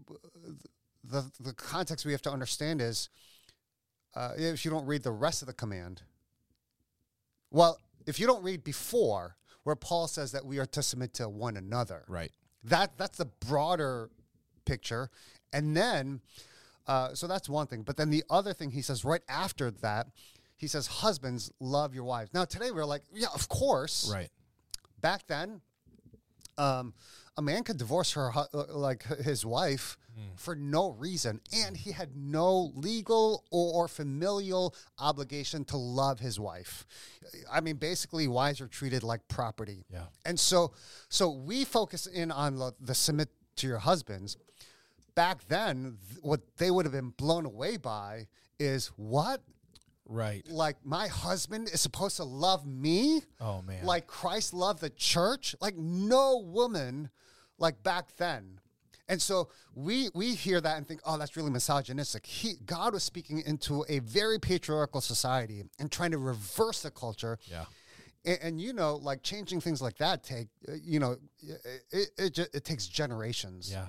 the 1.03 1.29
the 1.39 1.53
context 1.53 2.05
we 2.05 2.13
have 2.13 2.21
to 2.21 2.31
understand 2.31 2.81
is, 2.81 3.09
uh, 4.15 4.31
if 4.37 4.65
you 4.65 4.71
don't 4.71 4.85
read 4.85 5.03
the 5.03 5.11
rest 5.11 5.41
of 5.41 5.47
the 5.47 5.53
command, 5.53 6.01
well, 7.51 7.79
if 8.05 8.19
you 8.19 8.27
don't 8.27 8.43
read 8.43 8.63
before 8.63 9.35
where 9.63 9.75
Paul 9.75 10.07
says 10.07 10.31
that 10.31 10.45
we 10.45 10.57
are 10.59 10.65
to 10.67 10.81
submit 10.81 11.13
to 11.15 11.29
one 11.29 11.57
another, 11.57 12.03
Right. 12.07 12.31
that 12.63 12.97
that's 12.97 13.17
the 13.17 13.25
broader 13.25 14.09
picture. 14.65 15.09
And 15.53 15.75
then 15.75 16.21
uh, 16.87 17.13
so 17.13 17.27
that's 17.27 17.47
one 17.47 17.67
thing. 17.67 17.83
But 17.83 17.97
then 17.97 18.09
the 18.09 18.23
other 18.29 18.53
thing 18.53 18.71
he 18.71 18.81
says 18.81 19.05
right 19.05 19.21
after 19.29 19.69
that 19.71 20.07
he 20.57 20.67
says 20.67 20.87
husbands 20.87 21.51
love 21.59 21.93
your 21.93 22.03
wives. 22.03 22.31
Now 22.33 22.45
today 22.45 22.71
we're 22.71 22.85
like 22.85 23.03
yeah 23.13 23.27
of 23.33 23.47
course. 23.49 24.09
Right. 24.11 24.29
back 25.01 25.27
then 25.27 25.61
um, 26.57 26.93
a 27.37 27.41
man 27.41 27.63
could 27.63 27.77
divorce 27.77 28.13
her 28.13 28.31
uh, 28.35 28.45
like 28.69 29.03
his 29.23 29.45
wife 29.45 29.97
Mm. 30.19 30.39
for 30.39 30.55
no 30.55 30.89
reason 30.89 31.39
and 31.53 31.77
he 31.77 31.91
had 31.91 32.09
no 32.15 32.71
legal 32.75 33.45
or, 33.51 33.87
familial 33.87 34.75
obligation 34.97 35.63
to 35.65 35.77
love 35.77 36.19
his 36.19 36.39
wife. 36.39 36.85
I 37.51 37.61
mean 37.61 37.77
basically 37.77 38.27
wives 38.27 38.59
are 38.59 38.67
treated 38.67 39.03
like 39.03 39.27
property. 39.27 39.85
Yeah. 39.91 40.05
and 40.25 40.39
so 40.39 40.73
so 41.07 41.29
we 41.29 41.63
focus 41.63 42.05
in 42.05 42.31
on 42.31 42.57
the, 42.57 42.73
the 42.81 42.95
submit 42.95 43.29
to 43.57 43.67
your 43.67 43.77
husbands. 43.79 44.35
Back 45.15 45.47
then 45.47 45.97
th- 46.09 46.23
what 46.23 46.41
they 46.57 46.69
would 46.71 46.85
have 46.85 46.93
been 46.93 47.11
blown 47.11 47.45
away 47.45 47.77
by 47.77 48.27
is 48.59 48.87
what? 48.97 49.41
Right. 50.11 50.43
like 50.49 50.77
my 50.83 51.07
husband 51.07 51.69
is 51.71 51.81
supposed 51.81 52.17
to 52.17 52.23
love 52.23 52.65
me? 52.65 53.21
Oh, 53.39 53.61
man. 53.61 53.85
like 53.85 54.07
Christ 54.07 54.53
loved 54.55 54.81
the 54.81 54.89
church? 54.89 55.55
Like 55.61 55.77
no 55.77 56.39
woman 56.39 57.09
like 57.59 57.83
back 57.83 58.15
then 58.17 58.59
and 59.09 59.21
so 59.21 59.49
we 59.75 60.07
we 60.13 60.35
hear 60.35 60.61
that 60.61 60.77
and 60.77 60.87
think 60.87 61.01
oh 61.05 61.17
that's 61.17 61.35
really 61.35 61.51
misogynistic 61.51 62.25
he 62.25 62.53
God 62.65 62.93
was 62.93 63.03
speaking 63.03 63.41
into 63.45 63.83
a 63.89 63.99
very 63.99 64.39
patriarchal 64.39 65.01
society 65.01 65.63
and 65.79 65.91
trying 65.91 66.11
to 66.11 66.17
reverse 66.17 66.81
the 66.81 66.91
culture 66.91 67.37
Yeah. 67.45 67.65
and, 68.25 68.39
and 68.41 68.61
you 68.61 68.71
know 68.71 68.95
like 68.95 69.21
changing 69.23 69.59
things 69.61 69.81
like 69.81 69.97
that 69.97 70.23
take 70.23 70.47
uh, 70.67 70.73
you 70.81 70.99
know 70.99 71.17
it 71.41 71.81
it, 71.91 72.09
it, 72.37 72.49
it 72.53 72.63
takes 72.63 72.87
generations 72.87 73.69
Yeah. 73.71 73.87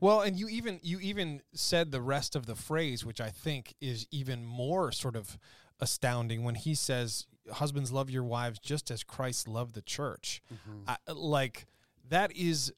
Well, 0.00 0.20
and 0.20 0.38
you 0.38 0.48
even 0.48 0.78
you 0.82 1.00
even 1.00 1.40
said 1.54 1.90
the 1.90 2.02
rest 2.02 2.36
of 2.36 2.44
the 2.44 2.54
phrase, 2.54 3.06
which 3.06 3.20
I 3.22 3.30
think 3.30 3.74
is 3.80 4.06
even 4.10 4.44
more 4.44 4.92
sort 4.92 5.16
of 5.16 5.38
astounding 5.80 6.44
when 6.44 6.54
he 6.56 6.74
says, 6.74 7.26
"Husbands 7.50 7.90
love 7.90 8.10
your 8.10 8.22
wives 8.22 8.58
just 8.58 8.90
as 8.90 9.02
Christ 9.02 9.48
loved 9.48 9.74
the 9.74 9.80
church." 9.82 10.42
I, 10.86 10.96
like 11.10 11.66
that 12.10 12.36
is, 12.36 12.70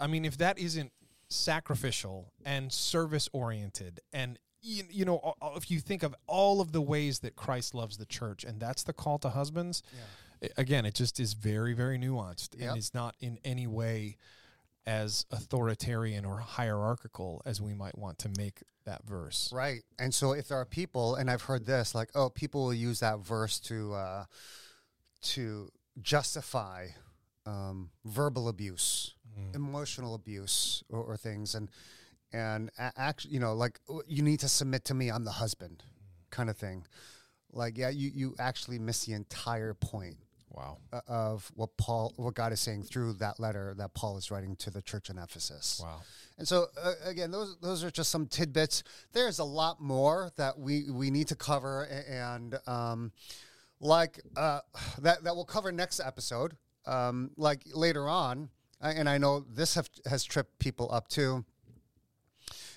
I 0.00 0.06
mean, 0.06 0.24
if 0.24 0.36
that 0.38 0.58
isn't 0.58 0.92
sacrificial 1.28 2.32
and 2.44 2.72
service 2.72 3.28
oriented, 3.32 4.00
and 4.12 4.38
you, 4.60 4.84
you 4.90 5.04
know, 5.04 5.34
if 5.56 5.70
you 5.70 5.78
think 5.80 6.02
of 6.02 6.14
all 6.26 6.60
of 6.60 6.72
the 6.72 6.80
ways 6.80 7.20
that 7.20 7.36
Christ 7.36 7.74
loves 7.74 7.96
the 7.96 8.06
church, 8.06 8.44
and 8.44 8.58
that's 8.60 8.82
the 8.82 8.92
call 8.92 9.18
to 9.20 9.30
husbands. 9.30 9.82
i- 10.42 10.48
Again, 10.56 10.86
it 10.86 10.94
just 10.94 11.18
is 11.20 11.32
very, 11.34 11.74
very 11.74 11.98
nuanced, 11.98 12.58
Yep. 12.58 12.68
and 12.70 12.78
it's 12.78 12.94
not 12.94 13.14
in 13.20 13.38
any 13.44 13.66
way 13.66 14.16
as 14.86 15.26
authoritarian 15.30 16.24
or 16.24 16.38
hierarchical 16.38 17.42
as 17.44 17.60
we 17.60 17.74
might 17.74 17.98
want 17.98 18.18
to 18.20 18.28
make 18.38 18.62
that 18.84 19.04
verse. 19.04 19.50
Right. 19.52 19.82
And 19.98 20.14
so 20.14 20.32
if 20.32 20.48
there 20.48 20.56
are 20.58 20.64
people, 20.64 21.14
and 21.16 21.30
I've 21.30 21.42
heard 21.42 21.66
this, 21.66 21.94
like, 21.94 22.10
oh, 22.14 22.30
people 22.30 22.64
will 22.64 22.74
use 22.74 23.00
that 23.00 23.18
verse 23.18 23.58
to 23.60 23.94
uh, 23.94 24.24
to 25.22 25.70
justify 26.00 26.88
um, 27.44 27.90
verbal 28.04 28.48
abuse, 28.48 29.14
emotional 29.54 30.14
abuse, 30.14 30.82
or, 30.88 31.02
or 31.02 31.16
things, 31.16 31.54
and 31.54 31.70
and 32.32 32.70
actually, 32.78 33.34
you 33.34 33.40
know, 33.40 33.54
like 33.54 33.80
"Oh, 33.88 34.02
you 34.06 34.22
need 34.22 34.40
to 34.40 34.48
submit 34.48 34.84
to 34.86 34.94
me. 34.94 35.10
I'm 35.10 35.24
the 35.24 35.32
husband, 35.32 35.82
kind 36.30 36.50
of 36.50 36.56
thing. 36.56 36.86
Like, 37.52 37.78
yeah, 37.78 37.88
you 37.88 38.10
you 38.14 38.34
actually 38.38 38.78
miss 38.78 39.04
the 39.04 39.14
entire 39.14 39.74
point. 39.74 40.16
Wow. 40.50 40.78
of 41.06 41.52
what 41.54 41.76
Paul, 41.76 42.14
what 42.16 42.34
God 42.34 42.52
is 42.52 42.60
saying 42.60 42.84
through 42.84 43.12
that 43.14 43.38
letter 43.38 43.74
that 43.76 43.92
Paul 43.94 44.16
is 44.16 44.30
writing 44.30 44.56
to 44.56 44.70
the 44.70 44.80
church 44.80 45.10
in 45.10 45.18
Ephesus. 45.18 45.80
Wow. 45.80 46.00
And 46.38 46.48
so 46.48 46.66
uh, 46.82 46.94
again, 47.04 47.30
those 47.30 47.58
those 47.60 47.84
are 47.84 47.90
just 47.90 48.10
some 48.10 48.26
tidbits. 48.26 48.82
There's 49.12 49.38
a 49.38 49.44
lot 49.44 49.80
more 49.80 50.32
that 50.36 50.58
we 50.58 50.90
we 50.90 51.10
need 51.10 51.28
to 51.28 51.36
cover, 51.36 51.84
and 51.84 52.58
um, 52.66 53.12
like 53.80 54.20
uh, 54.36 54.60
that 55.00 55.22
that 55.24 55.36
we'll 55.36 55.44
cover 55.44 55.70
next 55.70 56.00
episode. 56.00 56.56
Um, 56.86 57.30
like 57.36 57.62
later 57.74 58.08
on, 58.08 58.48
and 58.80 59.08
I 59.08 59.18
know 59.18 59.40
this 59.40 59.74
have, 59.74 59.88
has 60.06 60.24
tripped 60.24 60.58
people 60.58 60.88
up 60.92 61.08
too. 61.08 61.44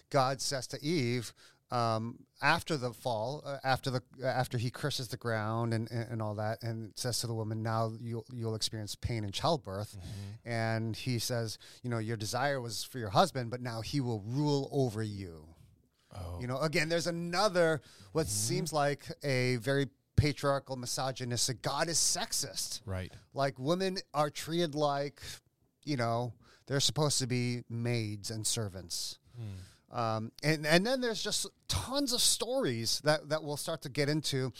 God 0.10 0.42
says 0.42 0.68
to 0.68 0.84
Eve 0.84 1.34
um, 1.72 2.20
after 2.42 2.76
the 2.76 2.92
fall, 2.92 3.44
uh, 3.46 3.58
after 3.64 3.90
the 3.90 4.02
after 4.24 4.58
he 4.58 4.70
curses 4.70 5.08
the 5.08 5.18
ground 5.18 5.74
and, 5.74 5.90
and, 5.90 6.12
and 6.12 6.22
all 6.22 6.36
that, 6.36 6.62
and 6.62 6.92
says 6.96 7.20
to 7.20 7.28
the 7.28 7.34
woman, 7.34 7.64
"Now 7.64 7.94
you'll 8.02 8.26
you'll 8.34 8.56
experience 8.56 8.96
pain 8.96 9.24
in 9.24 9.32
childbirth." 9.32 9.96
And 10.44 10.96
he 10.96 11.18
says, 11.18 11.58
"You 11.82 11.90
know, 11.90 12.00
your 12.00 12.18
desire 12.18 12.60
was 12.60 12.84
for 12.84 13.00
your 13.00 13.10
husband, 13.10 13.52
but 13.52 13.62
now 13.62 13.82
he 13.82 14.02
will 14.02 14.22
rule 14.28 14.68
over 14.72 15.02
you." 15.02 15.46
Oh. 16.14 16.40
You 16.42 16.48
know, 16.48 16.58
again, 16.60 16.90
there's 16.90 17.08
another 17.08 17.82
what 18.12 18.28
seems 18.28 18.74
like 18.74 19.06
a 19.24 19.56
very 19.58 19.88
patriarchal, 20.18 20.76
misogynistic. 20.76 21.62
God 21.62 21.88
is 21.88 21.98
sexist. 21.98 22.82
Right. 22.86 23.14
Like 23.34 23.58
women 23.58 23.98
are 24.14 24.30
treated 24.30 24.76
like, 24.76 25.22
you 25.84 25.98
know, 25.98 26.34
they're 26.68 26.80
supposed 26.80 27.20
to 27.20 27.28
be 27.28 27.64
maids 27.70 28.32
and 28.32 28.46
servants. 28.46 29.18
Um, 29.92 30.32
and 30.42 30.66
and 30.66 30.86
then 30.86 31.02
there's 31.02 31.22
just 31.22 31.48
tons 31.68 32.14
of 32.14 32.22
stories 32.22 33.02
that 33.04 33.28
that 33.30 33.44
we'll 33.44 33.58
start 33.58 33.82
to 33.82 33.90
get 33.90 34.08
into, 34.08 34.54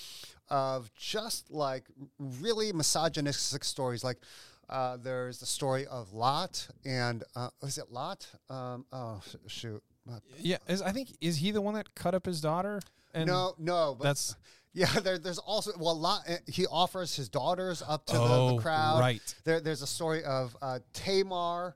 of 0.50 0.94
just 0.96 1.50
like 1.50 1.86
really 2.20 2.74
misogynistic 2.74 3.64
stories. 3.64 4.04
Like 4.04 4.18
uh, 4.70 4.98
there's 4.98 5.40
the 5.40 5.46
story 5.46 5.86
of 5.88 6.12
Lot 6.14 6.68
and 6.86 7.24
uh, 7.36 7.50
is 7.64 7.78
it 7.78 7.92
Lot? 7.92 8.28
Um, 8.50 8.86
oh 8.92 9.22
sh- 9.26 9.54
shoot, 9.54 9.84
Yeah. 10.40 10.58
Is 10.68 10.82
I 10.82 10.92
think 10.92 11.16
is 11.22 11.38
he 11.38 11.52
the 11.52 11.62
one 11.62 11.76
that 11.76 11.96
cut 11.96 12.14
up 12.14 12.26
his 12.26 12.42
daughter? 12.42 12.82
And 13.14 13.28
no, 13.28 13.54
no, 13.58 13.96
but 13.98 14.06
That's 14.06 14.36
yeah. 14.74 14.88
There, 15.04 15.18
there's 15.18 15.38
also 15.40 15.72
well, 15.78 15.92
a 15.92 15.94
Lot. 15.94 16.22
uh, 16.30 16.36
He 16.48 16.66
offers 16.68 17.16
his 17.16 17.30
daughters 17.30 17.82
up 17.88 18.06
to 18.08 18.14
the, 18.14 18.20
Oh, 18.22 18.56
the 18.56 18.62
crowd. 18.62 19.00
right. 19.00 19.36
There, 19.44 19.60
there's 19.60 19.82
a 19.82 19.88
story 19.88 20.24
of 20.24 20.56
uh, 20.62 20.80
Tamar, 20.94 21.76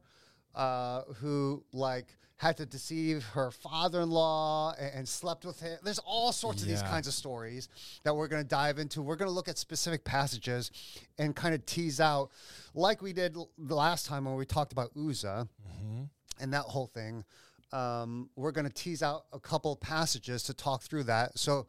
uh, 0.54 1.02
who 1.20 1.64
like 1.74 2.08
had 2.38 2.58
to 2.58 2.66
deceive 2.66 3.24
her 3.24 3.50
father-in-law 3.50 4.74
and, 4.80 4.94
and 4.96 5.08
slept 5.10 5.46
with 5.46 5.60
him. 5.62 5.78
There's 5.84 6.00
all 6.00 6.32
sorts 6.34 6.62
of 6.62 6.68
these 6.68 6.82
kinds 6.82 7.08
of 7.08 7.14
stories 7.14 7.70
that 8.04 8.14
we're 8.14 8.28
going 8.28 8.42
to 8.44 8.48
dive 8.48 8.78
into. 8.78 9.02
We're 9.02 9.16
going 9.16 9.30
to 9.30 9.34
look 9.34 9.48
at 9.48 9.58
specific 9.58 10.04
passages 10.04 10.70
and 11.18 11.34
kind 11.36 11.56
of 11.56 11.66
tease 11.66 12.00
out, 12.02 12.32
like 12.74 13.02
we 13.02 13.14
did 13.14 13.36
l- 13.38 13.50
the 13.58 13.76
last 13.76 14.06
time 14.06 14.26
when 14.26 14.36
we 14.36 14.46
talked 14.46 14.74
about 14.74 14.92
Uzzah 14.98 15.48
and 16.42 16.54
that 16.54 16.64
whole 16.64 16.88
thing. 16.88 17.24
Um, 17.76 18.30
we're 18.36 18.52
going 18.52 18.68
to 18.68 18.74
tease 18.74 19.04
out 19.04 19.26
a 19.34 19.40
couple 19.40 19.76
passages 19.76 20.44
to 20.44 20.54
talk 20.54 20.82
through 20.84 21.04
that. 21.06 21.38
So, 21.38 21.68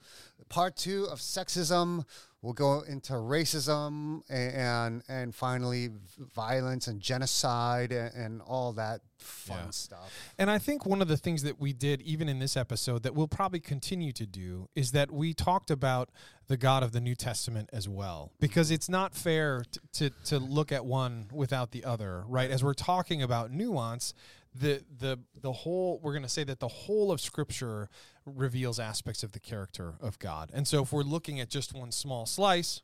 part 0.49 0.77
two 0.77 1.05
of 1.11 1.19
sexism, 1.19 2.05
we'll 2.43 2.53
go 2.53 2.83
into 2.83 3.15
racism 3.15 4.21
and 4.29 4.55
and, 4.55 5.03
and 5.09 5.35
finally 5.35 5.91
violence 6.35 6.87
and 6.87 7.01
genocide 7.01 7.91
and, 7.93 8.15
and 8.15 8.43
all 8.43 8.73
that 8.75 9.01
fun 9.19 9.59
Yeah. 9.65 9.71
stuff. 9.71 10.13
And 10.39 10.51
I 10.51 10.59
think 10.59 10.87
one 10.87 11.03
of 11.03 11.09
the 11.09 11.17
things 11.17 11.43
that 11.43 11.59
we 11.61 11.73
did, 11.73 12.03
even 12.03 12.29
in 12.29 12.39
this 12.39 12.57
episode, 12.57 13.03
that 13.03 13.15
we'll 13.15 13.27
probably 13.29 13.61
continue 13.61 14.13
to 14.13 14.27
do, 14.27 14.69
is 14.75 14.93
that 14.93 15.11
we 15.11 15.35
talked 15.35 15.71
about 15.71 16.11
the 16.47 16.57
God 16.57 16.83
of 16.85 16.93
the 16.93 17.01
New 17.01 17.15
Testament 17.17 17.69
as 17.73 17.89
well, 17.89 18.31
because 18.39 18.71
it's 18.71 18.89
not 18.89 19.15
fair 19.15 19.65
to 19.95 20.11
to 20.27 20.39
look 20.39 20.71
at 20.71 20.85
one 20.87 21.27
without 21.33 21.73
the 21.73 21.85
other, 21.85 22.23
right? 22.29 22.51
As 22.51 22.63
we're 22.63 22.75
talking 22.75 23.23
about 23.23 23.51
nuance, 23.51 24.15
the 24.59 24.83
the 24.99 25.19
the 25.41 25.53
whole 25.53 26.01
we're 26.03 26.13
going 26.13 26.23
to 26.23 26.29
say 26.29 26.45
that 26.45 26.61
the 26.61 26.69
whole 26.69 27.13
of 27.13 27.21
Scripture 27.21 27.89
reveals 28.25 28.79
aspects 28.79 29.23
of 29.23 29.33
the 29.33 29.41
character 29.41 29.95
of 30.01 30.19
God, 30.19 30.51
and 30.53 30.67
so 30.67 30.83
if 30.83 30.93
we're 30.93 31.03
looking 31.03 31.41
at 31.41 31.49
just 31.49 31.75
one 31.75 31.93
small 31.93 32.27
slice, 32.27 32.83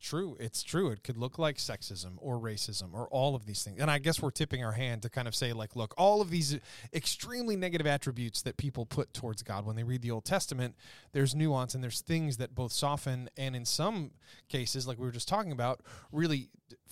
true 0.00 0.36
it's 0.40 0.62
true 0.62 0.90
it 0.90 1.02
could 1.04 1.16
look 1.16 1.38
like 1.38 1.56
sexism 1.56 2.12
or 2.18 2.38
racism 2.38 2.92
or 2.92 3.06
all 3.08 3.34
of 3.34 3.46
these 3.46 3.62
things 3.62 3.80
and 3.80 3.90
i 3.90 3.98
guess 3.98 4.20
we're 4.20 4.30
tipping 4.30 4.64
our 4.64 4.72
hand 4.72 5.02
to 5.02 5.10
kind 5.10 5.28
of 5.28 5.34
say 5.34 5.52
like 5.52 5.76
look 5.76 5.94
all 5.98 6.20
of 6.20 6.30
these 6.30 6.58
extremely 6.92 7.56
negative 7.56 7.86
attributes 7.86 8.42
that 8.42 8.56
people 8.56 8.86
put 8.86 9.12
towards 9.12 9.42
god 9.42 9.66
when 9.66 9.76
they 9.76 9.84
read 9.84 10.02
the 10.02 10.10
old 10.10 10.24
testament 10.24 10.74
there's 11.12 11.34
nuance 11.34 11.74
and 11.74 11.84
there's 11.84 12.00
things 12.00 12.38
that 12.38 12.54
both 12.54 12.72
soften 12.72 13.28
and 13.36 13.54
in 13.54 13.64
some 13.64 14.10
cases 14.48 14.86
like 14.86 14.98
we 14.98 15.04
were 15.04 15.12
just 15.12 15.28
talking 15.28 15.52
about 15.52 15.80
really 16.12 16.48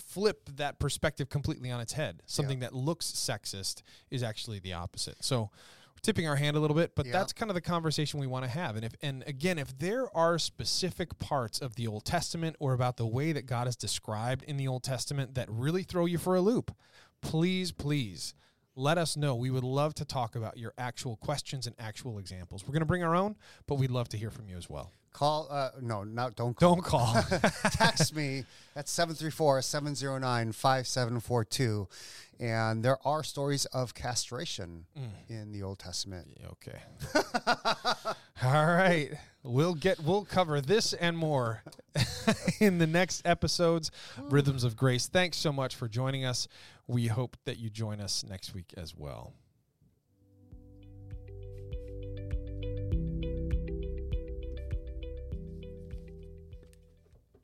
flip 0.09 0.49
that 0.55 0.79
perspective 0.79 1.29
completely 1.29 1.69
on 1.69 1.79
its 1.79 1.93
head. 1.93 2.21
Something 2.25 2.59
that 2.59 2.73
looks 2.73 3.05
sexist 3.05 3.83
is 4.09 4.23
actually 4.23 4.59
the 4.59 4.73
opposite. 4.73 5.23
So 5.23 5.51
tipping 6.01 6.27
our 6.27 6.35
hand 6.35 6.55
a 6.55 6.59
little 6.59 6.75
bit 6.75 6.93
but 6.95 7.05
Yeah. 7.05 7.11
that's 7.13 7.33
kind 7.33 7.49
of 7.49 7.55
the 7.55 7.61
conversation 7.61 8.19
we 8.19 8.27
want 8.27 8.45
to 8.45 8.49
have 8.51 8.75
and 8.75 8.85
if 8.85 8.93
and 9.01 9.23
again 9.27 9.57
if 9.57 9.77
there 9.77 10.15
are 10.15 10.37
specific 10.39 11.17
parts 11.19 11.59
of 11.59 11.75
the 11.75 11.87
old 11.87 12.05
testament 12.05 12.55
or 12.59 12.73
about 12.73 12.97
the 12.97 13.05
way 13.07 13.31
that 13.31 13.45
god 13.45 13.67
is 13.67 13.75
described 13.75 14.43
in 14.43 14.57
the 14.57 14.67
old 14.67 14.83
testament 14.83 15.35
that 15.35 15.47
really 15.49 15.83
throw 15.83 16.05
you 16.05 16.17
for 16.17 16.35
a 16.35 16.41
loop 16.41 16.71
please 17.21 17.71
please 17.71 18.33
let 18.79 18.97
us 18.97 19.17
know. 19.17 19.35
We 19.35 19.51
would 19.51 19.63
love 19.63 19.93
to 19.95 20.05
talk 20.05 20.35
about 20.35 20.57
your 20.57 20.73
actual 20.77 21.17
questions 21.17 21.67
and 21.67 21.75
actual 21.77 22.17
examples. 22.17 22.63
We're 22.63 22.73
going 22.73 22.79
to 22.81 22.85
bring 22.85 23.03
our 23.03 23.15
own 23.15 23.35
but 23.67 23.75
we'd 23.75 23.91
love 23.91 24.09
to 24.09 24.17
hear 24.17 24.31
from 24.31 24.47
you 24.47 24.57
as 24.57 24.69
well. 24.69 24.91
Call, 25.11 25.47
uh, 25.49 25.71
no, 25.81 26.03
not 26.03 26.35
don't 26.35 26.55
call. 26.55 26.75
don't 26.75 26.83
call. 26.83 27.13
Text 27.71 28.15
me 28.15 28.45
at 28.75 28.87
734 28.87 29.61
709 29.61 30.51
5742. 30.51 31.87
And 32.39 32.83
there 32.83 32.97
are 33.05 33.21
stories 33.23 33.65
of 33.65 33.93
castration 33.93 34.85
in 35.27 35.51
the 35.51 35.61
Old 35.63 35.79
Testament. 35.79 36.37
okay. 36.51 36.79
All 38.43 38.65
right. 38.65 39.11
We'll 39.43 39.73
get 39.73 39.99
we'll 39.99 40.25
cover 40.25 40.61
this 40.61 40.93
and 40.93 41.17
more 41.17 41.63
in 42.59 42.77
the 42.77 42.87
next 42.87 43.25
episodes. 43.25 43.91
Rhythms 44.21 44.63
of 44.63 44.77
grace 44.77 45.07
thanks 45.07 45.37
so 45.37 45.51
much 45.51 45.75
for 45.75 45.87
joining 45.89 46.23
us 46.23 46.47
we 46.89 47.05
hope 47.05 47.37
that 47.45 47.59
you 47.59 47.69
join 47.69 48.01
us 48.01 48.23
next 48.27 48.55
week 48.55 48.73
as 48.75 48.95
well 48.95 49.33